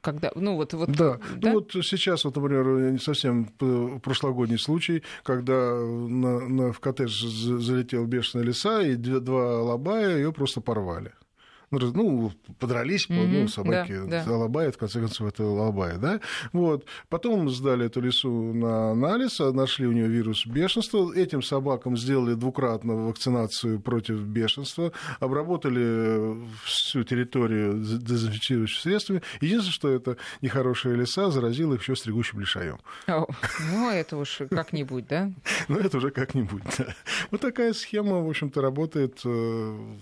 [0.01, 1.19] Когда, ну вот, вот, да.
[1.35, 3.45] да, ну вот сейчас, вот, например, не совсем
[4.03, 10.61] прошлогодний случай, когда на, на, в коттедж залетел бешеная лиса, и два лобая ее просто
[10.61, 11.13] порвали
[11.71, 14.71] ну, подрались, mm-hmm, ну, собаки да, да.
[14.71, 16.19] в конце концов, это лобая, да,
[16.53, 16.85] вот.
[17.09, 23.07] Потом сдали эту лису на анализ, нашли у нее вирус бешенства, этим собакам сделали двукратную
[23.07, 29.21] вакцинацию против бешенства, обработали всю территорию дезинфицирующими средствами.
[29.39, 32.79] Единственное, что это нехорошая лиса заразила их еще стригущим лишаем.
[33.71, 35.31] ну, это уж как-нибудь, да?
[35.67, 36.95] Ну, это уже как-нибудь, да.
[37.29, 39.97] Вот такая схема, в общем-то, работает э,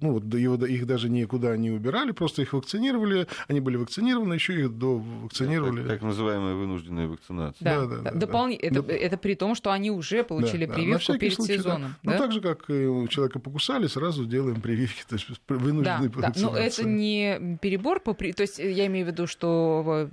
[0.00, 4.58] ну, вот его, их даже никуда не убирали, просто их вакцинировали, они были вакцинированы, еще
[4.58, 5.82] их довакцинировали.
[5.82, 7.64] Да, так, так называемая вынужденная вакцинация.
[7.64, 8.10] Да, да, да.
[8.10, 8.48] да, Допол...
[8.48, 8.54] да.
[8.54, 8.92] Это, да.
[8.92, 11.94] это при том, что они уже получили да, прививку да, перед случай, сезоном.
[12.02, 12.12] Да.
[12.12, 12.12] Да?
[12.12, 16.32] Ну, так же, как у человека покусали, сразу делаем прививки, то есть вынужденные да, да.
[16.36, 18.14] Но это не перебор, по...
[18.14, 20.08] то есть я имею в виду, что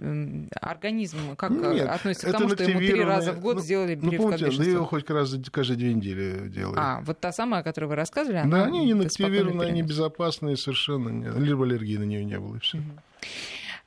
[0.61, 4.09] организм как Нет, относится к тому, что ему три раза в год ну, сделали ну,
[4.09, 6.77] прививку помните, от его хоть раз каждые две недели делают.
[6.79, 11.38] А, вот та самая, о которой вы рассказывали, она Да, они инактивированы, они безопасные совершенно,
[11.38, 12.79] либо аллергии на нее не было, и все.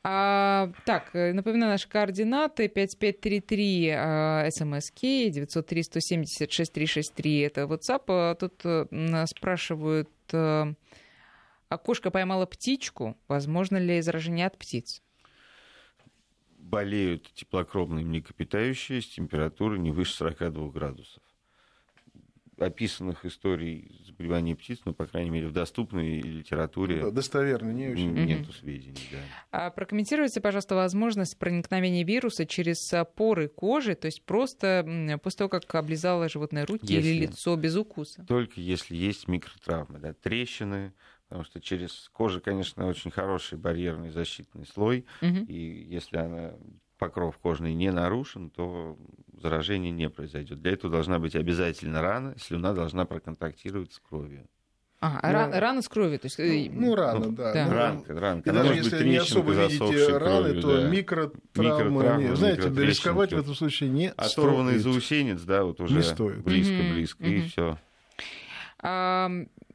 [0.09, 8.05] А, так, напоминаю, наши координаты 5533 а, СМСки, 903 170 6363 это WhatsApp.
[8.07, 10.75] А тут а, спрашивают, а,
[11.83, 15.03] кошка поймала птичку, возможно ли заражение от птиц?
[16.57, 21.23] Болеют теплокровные млекопитающие с температурой не выше 42 градусов
[22.59, 26.97] описанных историй заболеваний птиц, ну, по крайней мере, в доступной литературе.
[26.97, 28.13] Ну, да, достоверно, не очень.
[28.13, 29.19] Нету сведений, да.
[29.51, 35.75] А прокомментируйте, пожалуйста, возможность проникновения вируса через поры кожи, то есть просто после того, как
[35.75, 38.25] облизало животное руки если, или лицо без укуса?
[38.27, 40.95] Только если есть микротравмы, да, трещины,
[41.29, 45.45] потому что через кожу, конечно, очень хороший барьерный защитный слой, угу.
[45.49, 46.55] и если она
[46.99, 48.99] покров кожный не нарушен, то
[49.41, 50.61] заражение не произойдет.
[50.61, 54.47] Для этого должна быть обязательно рана, слюна должна проконтактировать с кровью.
[54.99, 56.41] А, ну, рана, рана с кровью, то есть...
[56.41, 57.53] Э, ну, ну рана, да.
[57.53, 57.67] да.
[57.67, 58.51] Ну, ранка, ранка.
[58.51, 60.89] И даже если не особо видите раны, кровью, то да.
[60.89, 64.95] микротравмы, микротравмы не, знаете, рисковать в этом случае не Оторванный стоит.
[64.95, 67.29] заусенец, да, вот уже близко-близко, mm-hmm.
[67.29, 67.49] и mm-hmm.
[67.49, 67.79] все.
[68.79, 69.31] А,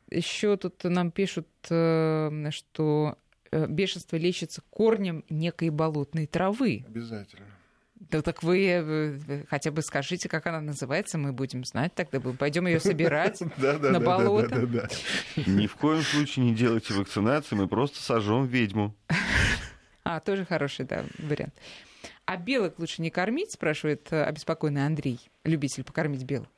[0.10, 3.16] еще тут нам пишут, э, что
[3.52, 6.86] бешенство лечится корнем некой болотной травы.
[6.88, 7.46] Обязательно.
[8.10, 12.66] Да так вы хотя бы скажите, как она называется, мы будем знать, тогда мы пойдем
[12.66, 14.68] ее собирать на болото.
[15.36, 18.96] Ни в коем случае не делайте вакцинацию, мы просто сожжем ведьму.
[20.04, 21.54] А, тоже хороший, да, вариант.
[22.26, 26.50] А белок лучше не кормить, спрашивает э, обеспокоенный Андрей, любитель покормить белок.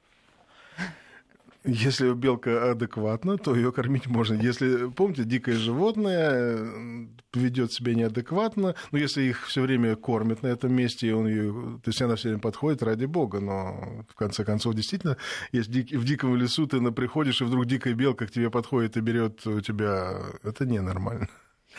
[1.65, 4.33] Если белка адекватна, то ее кормить можно.
[4.33, 10.47] Если, помните, дикое животное э, ведет себя неадекватно, но если их все время кормят на
[10.47, 14.15] этом месте, и он ее, то есть она все время подходит, ради бога, но в
[14.15, 15.15] конце концов, действительно,
[15.53, 19.47] если в диком лесу ты приходишь, и вдруг дикая белка к тебе подходит и берет
[19.47, 21.29] у тебя, это ненормально.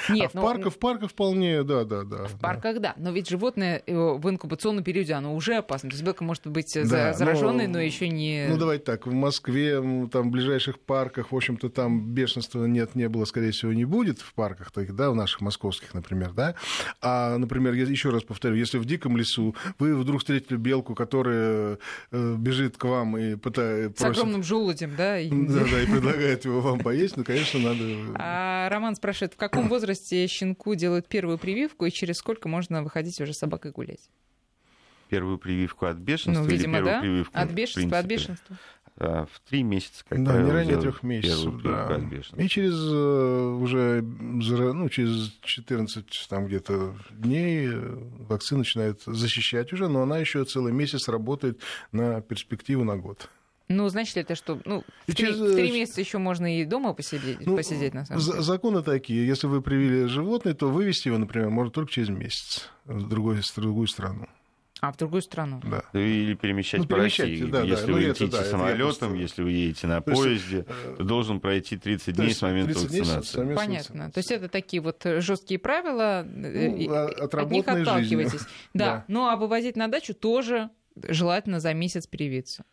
[0.08, 0.42] Нет, а в, но...
[0.42, 2.24] парках, в парках вполне, да, да, да.
[2.26, 2.38] В да.
[2.40, 2.94] парках, да.
[2.96, 5.90] Но ведь животное э, в инкубационном периоде, оно уже опасно.
[5.90, 8.46] То есть белка может быть э, да, зараженной, но, но еще не...
[8.48, 9.80] Ну, давайте так, в Москве,
[10.10, 14.20] там, в ближайших парках, в общем-то, там бешенства нет, не было, скорее всего, не будет
[14.20, 16.54] в парках, так, да, в наших московских, например, да.
[17.00, 21.78] А, например, я еще раз повторю, если в диком лесу вы вдруг встретили белку, которая
[22.10, 24.02] э, бежит к вам и пытается...
[24.02, 25.14] С огромным желудем, да?
[25.54, 27.84] Да, да, и предлагает его вам поесть, ну, конечно, надо...
[28.16, 32.82] А Роман спрашивает, в каком возрасте возрасте щенку делают первую прививку, и через сколько можно
[32.82, 34.10] выходить уже с собакой гулять?
[35.10, 37.00] Первую прививку от бешенства ну, видимо, или первую да?
[37.00, 37.38] прививку?
[37.38, 38.58] От бешенства, от бешенства.
[38.96, 41.62] А, в три месяца, как да, правило, не ранее трех месяцев.
[41.62, 42.00] Да.
[42.38, 47.80] И через э, уже ну, через 14 там где-то дней э,
[48.28, 51.60] вакцина начинает защищать уже, но она еще целый месяц работает
[51.92, 53.28] на перспективу на год.
[53.68, 56.92] Ну, значит ли это, что ну, в, три, в три месяца еще можно и дома
[56.92, 58.42] посидеть, ну, посидеть на самом деле?
[58.42, 59.26] Законы такие.
[59.26, 63.54] Если вы привили животное, то вывести его, например, можно только через месяц в, другой, в
[63.56, 64.28] другую страну.
[64.80, 65.62] А, в другую страну.
[65.64, 65.82] Да.
[65.98, 67.42] Или перемещать ну, по России.
[67.44, 67.92] Да, если да.
[67.92, 69.14] вы ну, летите это, да, самолетом, просто...
[69.14, 73.54] если вы едете на поезде, то, то должен пройти 30 дней с момента вакцинации.
[73.54, 74.10] Понятно.
[74.10, 78.42] То есть это такие вот жесткие правила, ну, от, от них отталкивайтесь.
[78.74, 78.86] Да.
[78.86, 79.04] да.
[79.08, 82.64] Ну а вывозить на дачу тоже желательно за месяц привиться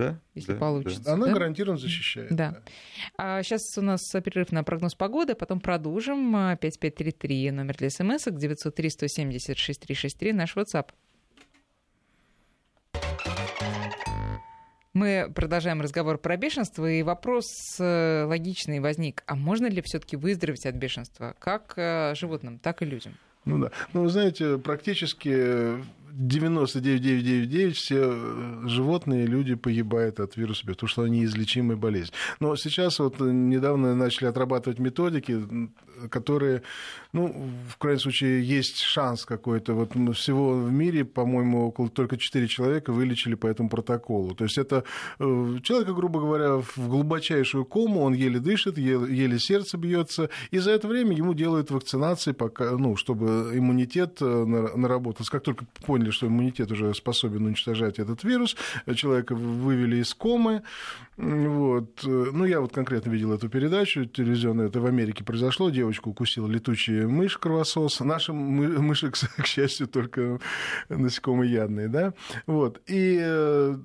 [0.00, 1.02] да, если да, получится.
[1.04, 1.12] Да.
[1.12, 1.32] Она да?
[1.32, 2.34] гарантированно защищает.
[2.34, 2.50] Да.
[2.50, 2.62] да.
[3.18, 6.32] А сейчас у нас перерыв на прогноз погоды, потом продолжим.
[6.32, 10.88] 5533 номер для смс 903 170 6363 наш WhatsApp.
[14.92, 17.46] Мы продолжаем разговор про бешенство, и вопрос
[17.78, 19.22] э, логичный возник.
[19.26, 23.14] А можно ли все-таки выздороветь от бешенства как э, животным, так и людям?
[23.44, 23.70] Ну да.
[23.92, 25.76] Ну, вы знаете, практически
[26.12, 32.12] 99,999 все э, животные и люди погибают от вируса, потому что они неизлечимая болезнь.
[32.40, 35.40] Но сейчас вот недавно начали отрабатывать методики
[36.08, 36.62] которые,
[37.12, 39.74] ну, в крайнем случае, есть шанс какой-то.
[39.74, 44.34] Вот всего в мире, по-моему, около только 4 человека вылечили по этому протоколу.
[44.34, 44.84] То есть это
[45.18, 50.58] э, человек, грубо говоря, в глубочайшую кому, он еле дышит, еле, еле сердце бьется, и
[50.58, 54.44] за это время ему делают вакцинации, пока, ну, чтобы иммунитет э,
[54.76, 55.30] наработался.
[55.30, 58.56] Как только поняли, что иммунитет уже способен уничтожать этот вирус,
[58.94, 60.62] человека вывели из комы,
[61.16, 62.00] вот.
[62.04, 67.08] Ну, я вот конкретно видел эту передачу телевизионную, это в Америке произошло, девочку укусила летучая
[67.08, 70.38] мышь кровосос, наши мыши, к счастью, только
[70.88, 72.14] насекомоядные, да,
[72.46, 73.76] вот, и э,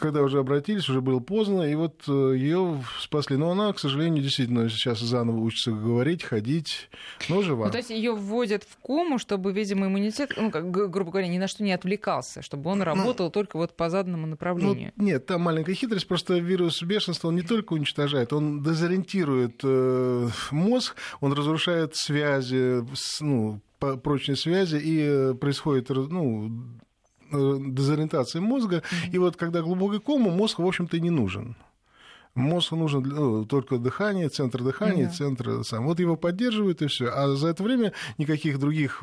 [0.00, 3.36] когда уже обратились, уже было поздно, и вот э, ее спасли.
[3.36, 6.88] Но она, к сожалению, действительно сейчас заново учится говорить, ходить,
[7.28, 7.66] но жива.
[7.66, 11.38] Ну, то есть ее вводят в кому, чтобы, видимо, иммунитет, ну, как, грубо говоря, ни
[11.38, 14.92] на что не отвлекался, чтобы он ну, работал ну, только вот по заданному направлению.
[14.96, 20.28] Ну, нет, там маленькая хитрость, просто вирус бешенства он не только уничтожает, он дезориентирует э,
[20.50, 22.84] мозг, он разрушает связи,
[23.20, 26.50] ну, прочные связи, и э, происходит ну,
[26.85, 26.85] Э,
[27.30, 28.76] дезориентации мозга.
[28.76, 29.10] Mm-hmm.
[29.12, 31.56] И вот когда глубокий кома, мозг, в общем-то, и не нужен.
[32.34, 35.16] Мозгу нужен ну, только дыхание, центр дыхания, mm-hmm.
[35.16, 35.86] центр сам.
[35.86, 37.06] Вот его поддерживают и все.
[37.06, 39.02] А за это время никаких других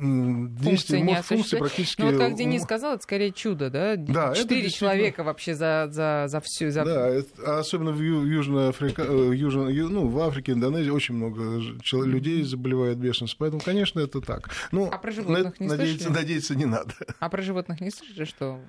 [0.00, 2.00] действий, мозг, функций практически...
[2.00, 3.96] Ну, вот как Денис сказал, это скорее чудо, да?
[3.96, 4.70] Да, Четыре действительно...
[4.70, 6.70] человека вообще за, за, за всю...
[6.70, 6.84] За...
[6.84, 11.60] Да, это, а особенно в Южной Африке, э, Южно, ну, в Африке, Индонезии очень много
[11.92, 14.50] людей заболевает бешенством, поэтому, конечно, это так.
[14.72, 16.22] Ну, а про животных не надеяться, слышали?
[16.22, 16.94] Надеяться не надо.
[17.18, 18.60] А про животных не слышали, что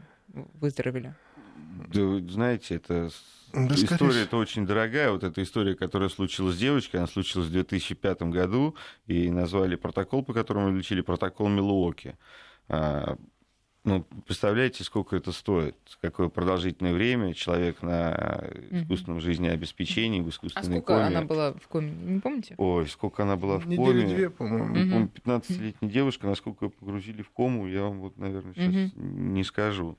[0.59, 1.13] выздоровели?
[1.93, 3.09] Да, знаете, это
[3.53, 5.11] да, история это очень дорогая.
[5.11, 8.75] Вот эта история, которая случилась с девочкой, она случилась в 2005 году,
[9.07, 12.17] и назвали протокол, по которому лечили протокол Милуоки.
[12.67, 13.17] А,
[13.83, 20.81] ну, представляете, сколько это стоит, какое продолжительное время человек на искусственном жизнеобеспечении, в искусственной а
[20.81, 21.05] сколько коме.
[21.05, 22.53] она была в коме, не помните?
[22.57, 24.15] Ой, сколько она была в Недели коме.
[24.15, 25.09] две, по-моему.
[25.25, 29.97] 15-летняя девушка, насколько ее погрузили в кому, я вам вот, наверное, сейчас не скажу.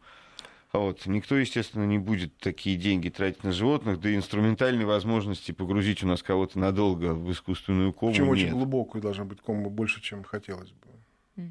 [0.72, 1.06] А вот.
[1.06, 6.06] Никто, естественно, не будет такие деньги тратить на животных, да и инструментальной возможности погрузить у
[6.06, 8.32] нас кого-то надолго в искусственную кому Причем нет.
[8.32, 11.48] очень глубокую должна быть кома, больше, чем хотелось бы.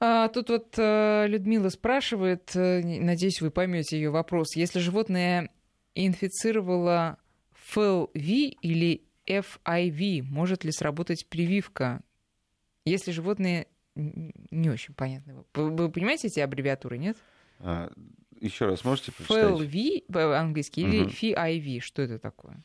[0.00, 4.54] А, тут вот э, Людмила спрашивает, э, надеюсь, вы поймете ее вопрос.
[4.54, 5.50] Если животное
[5.94, 7.18] инфицировало
[7.74, 12.02] FLV или FIV, может ли сработать прививка?
[12.84, 15.44] Если животное не очень понятно.
[15.54, 17.16] Вы понимаете эти аббревиатуры, нет?
[17.60, 17.90] А,
[18.40, 19.44] еще раз можете прочитать?
[19.44, 20.90] FLV по-английски угу.
[20.90, 22.62] или FIV, что это такое?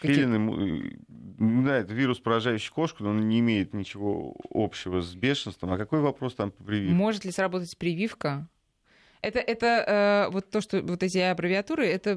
[0.00, 5.72] Филины, да, это вирус, поражающий кошку, но он не имеет ничего общего с бешенством.
[5.72, 6.94] А какой вопрос там по прививке?
[6.94, 8.48] Может ли сработать прививка?
[9.22, 12.16] Это, это э, вот то, что вот эти аббревиатуры, это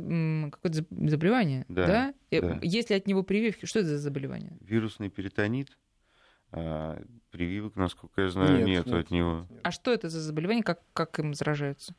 [0.52, 1.88] какое-то заболевание, да?
[1.88, 2.14] да?
[2.32, 2.60] Э, да.
[2.64, 4.58] Если от него прививки, что это за заболевание?
[4.62, 5.78] Вирусный перитонит.
[6.58, 7.02] А,
[7.32, 9.46] прививок, насколько я знаю, нет, нет, нет от него.
[9.64, 11.94] А что это за заболевание, как, как им заражаются?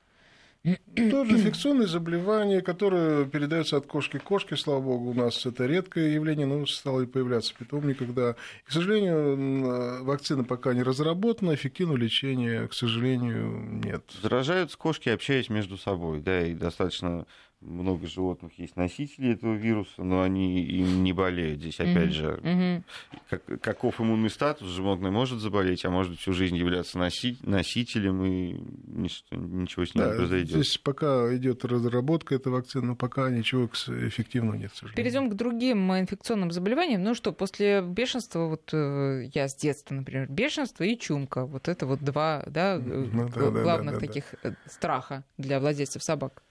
[0.97, 6.15] Тоже инфекционные заболевания, которые передаются от кошки к кошке, слава богу, у нас это редкое
[6.15, 8.31] явление, но стало и появляться в питомниках, да.
[8.65, 14.11] И, к сожалению, вакцина пока не разработана, эффективного лечения, к сожалению, нет.
[14.23, 17.27] Заражаются кошки, общаясь между собой, да, и достаточно
[17.61, 21.61] много животных есть носители этого вируса, но они им не болеют.
[21.61, 22.11] Здесь, опять mm-hmm.
[22.11, 22.83] же, mm-hmm.
[23.31, 28.53] Как, каков иммунный статус, животное может заболеть, а может всю жизнь являться носи, носителем, и
[28.87, 30.51] ничего, ничего с ним да, не произойдет.
[30.51, 34.73] Здесь пока идет разработка этой вакцины, но пока ничего эффективного нет.
[34.95, 37.03] Перейдем к другим инфекционным заболеваниям.
[37.03, 41.87] Ну что, после бешенства, вот э, я с детства, например, бешенство и чумка, вот это
[41.87, 44.51] вот два да, ну, да, главных да, да, таких да.
[44.51, 46.43] Э, страха для владельцев собак.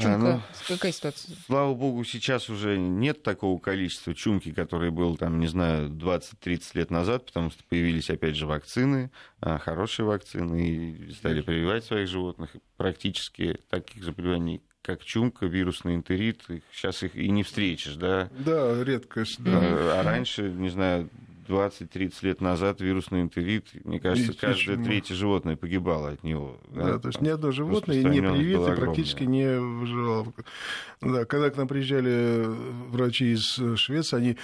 [0.00, 1.36] Чумка, а, ну, какая ситуация?
[1.46, 6.90] Слава богу, сейчас уже нет такого количества чумки, которое было, там, не знаю, 20-30 лет
[6.90, 12.50] назад, потому что появились, опять же, вакцины, а, хорошие вакцины, и стали прививать своих животных.
[12.76, 18.30] Практически таких заболеваний, как чумка, вирусный энтерит, сейчас их и не встретишь, да?
[18.38, 19.58] Да, редкость, да.
[19.60, 21.10] А, а раньше, не знаю,
[21.48, 24.84] 20-30 лет назад вирусный энтерит, мне кажется, Видите, каждое почему?
[24.84, 26.58] третье животное погибало от него.
[26.68, 30.32] Да, да то есть ни одно животное не привитое практически не выживало.
[31.00, 32.44] Да, когда к нам приезжали
[32.90, 34.36] врачи из Швеции, они,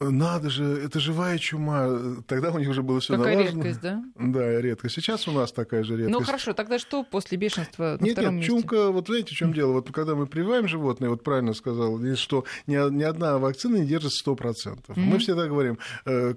[0.00, 1.88] надо же, это живая чума.
[2.26, 3.62] Тогда у них уже было все Такая налажено.
[3.62, 4.04] редкость, да?
[4.16, 4.94] Да, редкость.
[4.96, 6.18] Сейчас у нас такая же редкость.
[6.18, 8.54] Ну хорошо, тогда что после бешенства на нет, втором нет, месте?
[8.54, 9.72] чумка, вот знаете, в чем дело?
[9.72, 14.12] Вот когда мы прививаем животное, вот правильно сказал, что ни, ни одна вакцина не держит
[14.26, 14.36] 100%.
[14.36, 14.94] Mm-hmm.
[14.96, 15.78] Мы всегда говорим,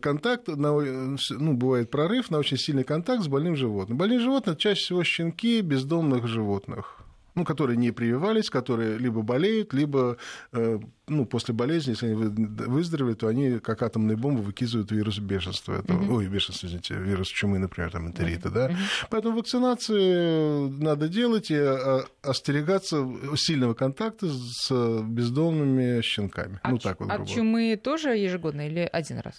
[0.08, 3.98] э, контакт, ну, бывает прорыв на очень сильный контакт с больным животным.
[3.98, 6.98] Больные животные чаще всего щенки бездомных животных
[7.38, 10.18] ну, которые не прививались, которые либо болеют, либо
[10.52, 15.76] э, ну, после болезни, если они выздоровеют, то они как атомные бомбы выкидывают вирус бешенства.
[15.76, 16.16] Это, mm-hmm.
[16.16, 18.54] Ой, бешенство, извините, вирус чумы, например, там, энтерита, mm-hmm.
[18.54, 18.70] да.
[18.70, 19.08] Mm-hmm.
[19.12, 26.60] Поэтому вакцинацию надо делать и а, остерегаться сильного контакта с бездомными щенками.
[26.64, 27.24] А ну, так вот, грубо.
[27.24, 29.36] А чумы тоже ежегодно или один раз?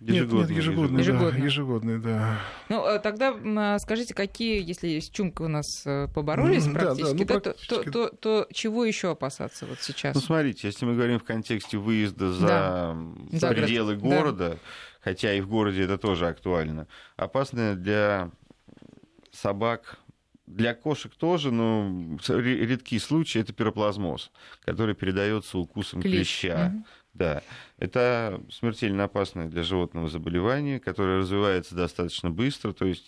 [0.00, 1.40] Ежегодный, нет, нет, ежегодный, ежегодный.
[1.40, 2.40] Да, ежегодный, да.
[2.68, 7.08] Ну, а тогда а, скажите, какие, если с чумкой у нас э, поборолись практически, да,
[7.08, 7.68] да, ну, да, практически.
[7.68, 10.14] То, то, то, то чего еще опасаться вот сейчас?
[10.14, 12.96] Ну, смотрите, если мы говорим в контексте выезда за,
[13.32, 13.48] да.
[13.48, 14.56] пределы за города, да.
[15.00, 16.86] хотя и в городе это тоже актуально,
[17.16, 18.30] опасно для
[19.32, 19.98] собак
[20.46, 24.30] для кошек тоже, но редкие случаи это пироплазмоз,
[24.64, 26.40] который передается укусом Клещ.
[26.40, 26.72] клеща.
[26.74, 26.84] Угу.
[27.14, 27.42] Да,
[27.78, 33.04] это смертельно опасное для животного заболевание, которое развивается достаточно быстро, то есть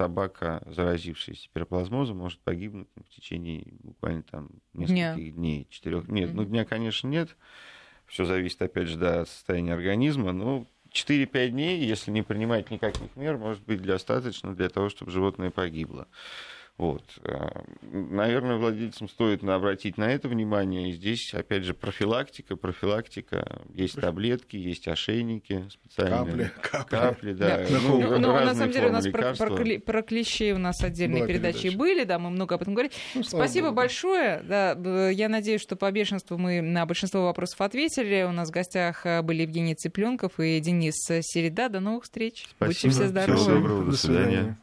[0.00, 5.32] собака, заразившаяся пироплазмозом, может погибнуть в течение буквально там нескольких дня.
[5.32, 6.08] дней, четырех.
[6.08, 6.34] Нет, mm-hmm.
[6.34, 7.36] ну дня, конечно, нет.
[8.06, 10.32] Все зависит, опять же, да, от состояния организма.
[10.32, 15.50] Но 4-5 дней, если не принимать никаких мер, может быть достаточно для того, чтобы животное
[15.50, 16.08] погибло.
[16.80, 17.04] Вот.
[17.24, 17.46] Э,
[17.82, 20.88] наверное, владельцам стоит обратить на это внимание.
[20.88, 23.60] И здесь, опять же, профилактика, профилактика.
[23.74, 26.50] Есть таблетки, есть ошейники специальные.
[26.62, 26.96] Капли, капли.
[26.96, 27.58] капли да.
[27.58, 27.66] да.
[27.82, 31.18] Ну, ну, ну на самом деле у нас про, про, про клещей у нас отдельные
[31.18, 31.78] Была передачи передача.
[31.78, 32.94] были, да, мы много об этом говорили.
[33.14, 33.76] Ну, Спасибо Богу.
[33.76, 34.40] большое.
[34.48, 38.22] Да, я надеюсь, что по бешенству мы на большинство вопросов ответили.
[38.26, 41.68] У нас в гостях э, были Евгений Цыпленков и Денис Середа.
[41.68, 42.46] До новых встреч.
[42.56, 42.66] Спасибо.
[42.68, 43.38] Будьте все здоровы.
[43.38, 43.84] Всего доброго.
[43.84, 44.56] До свидания.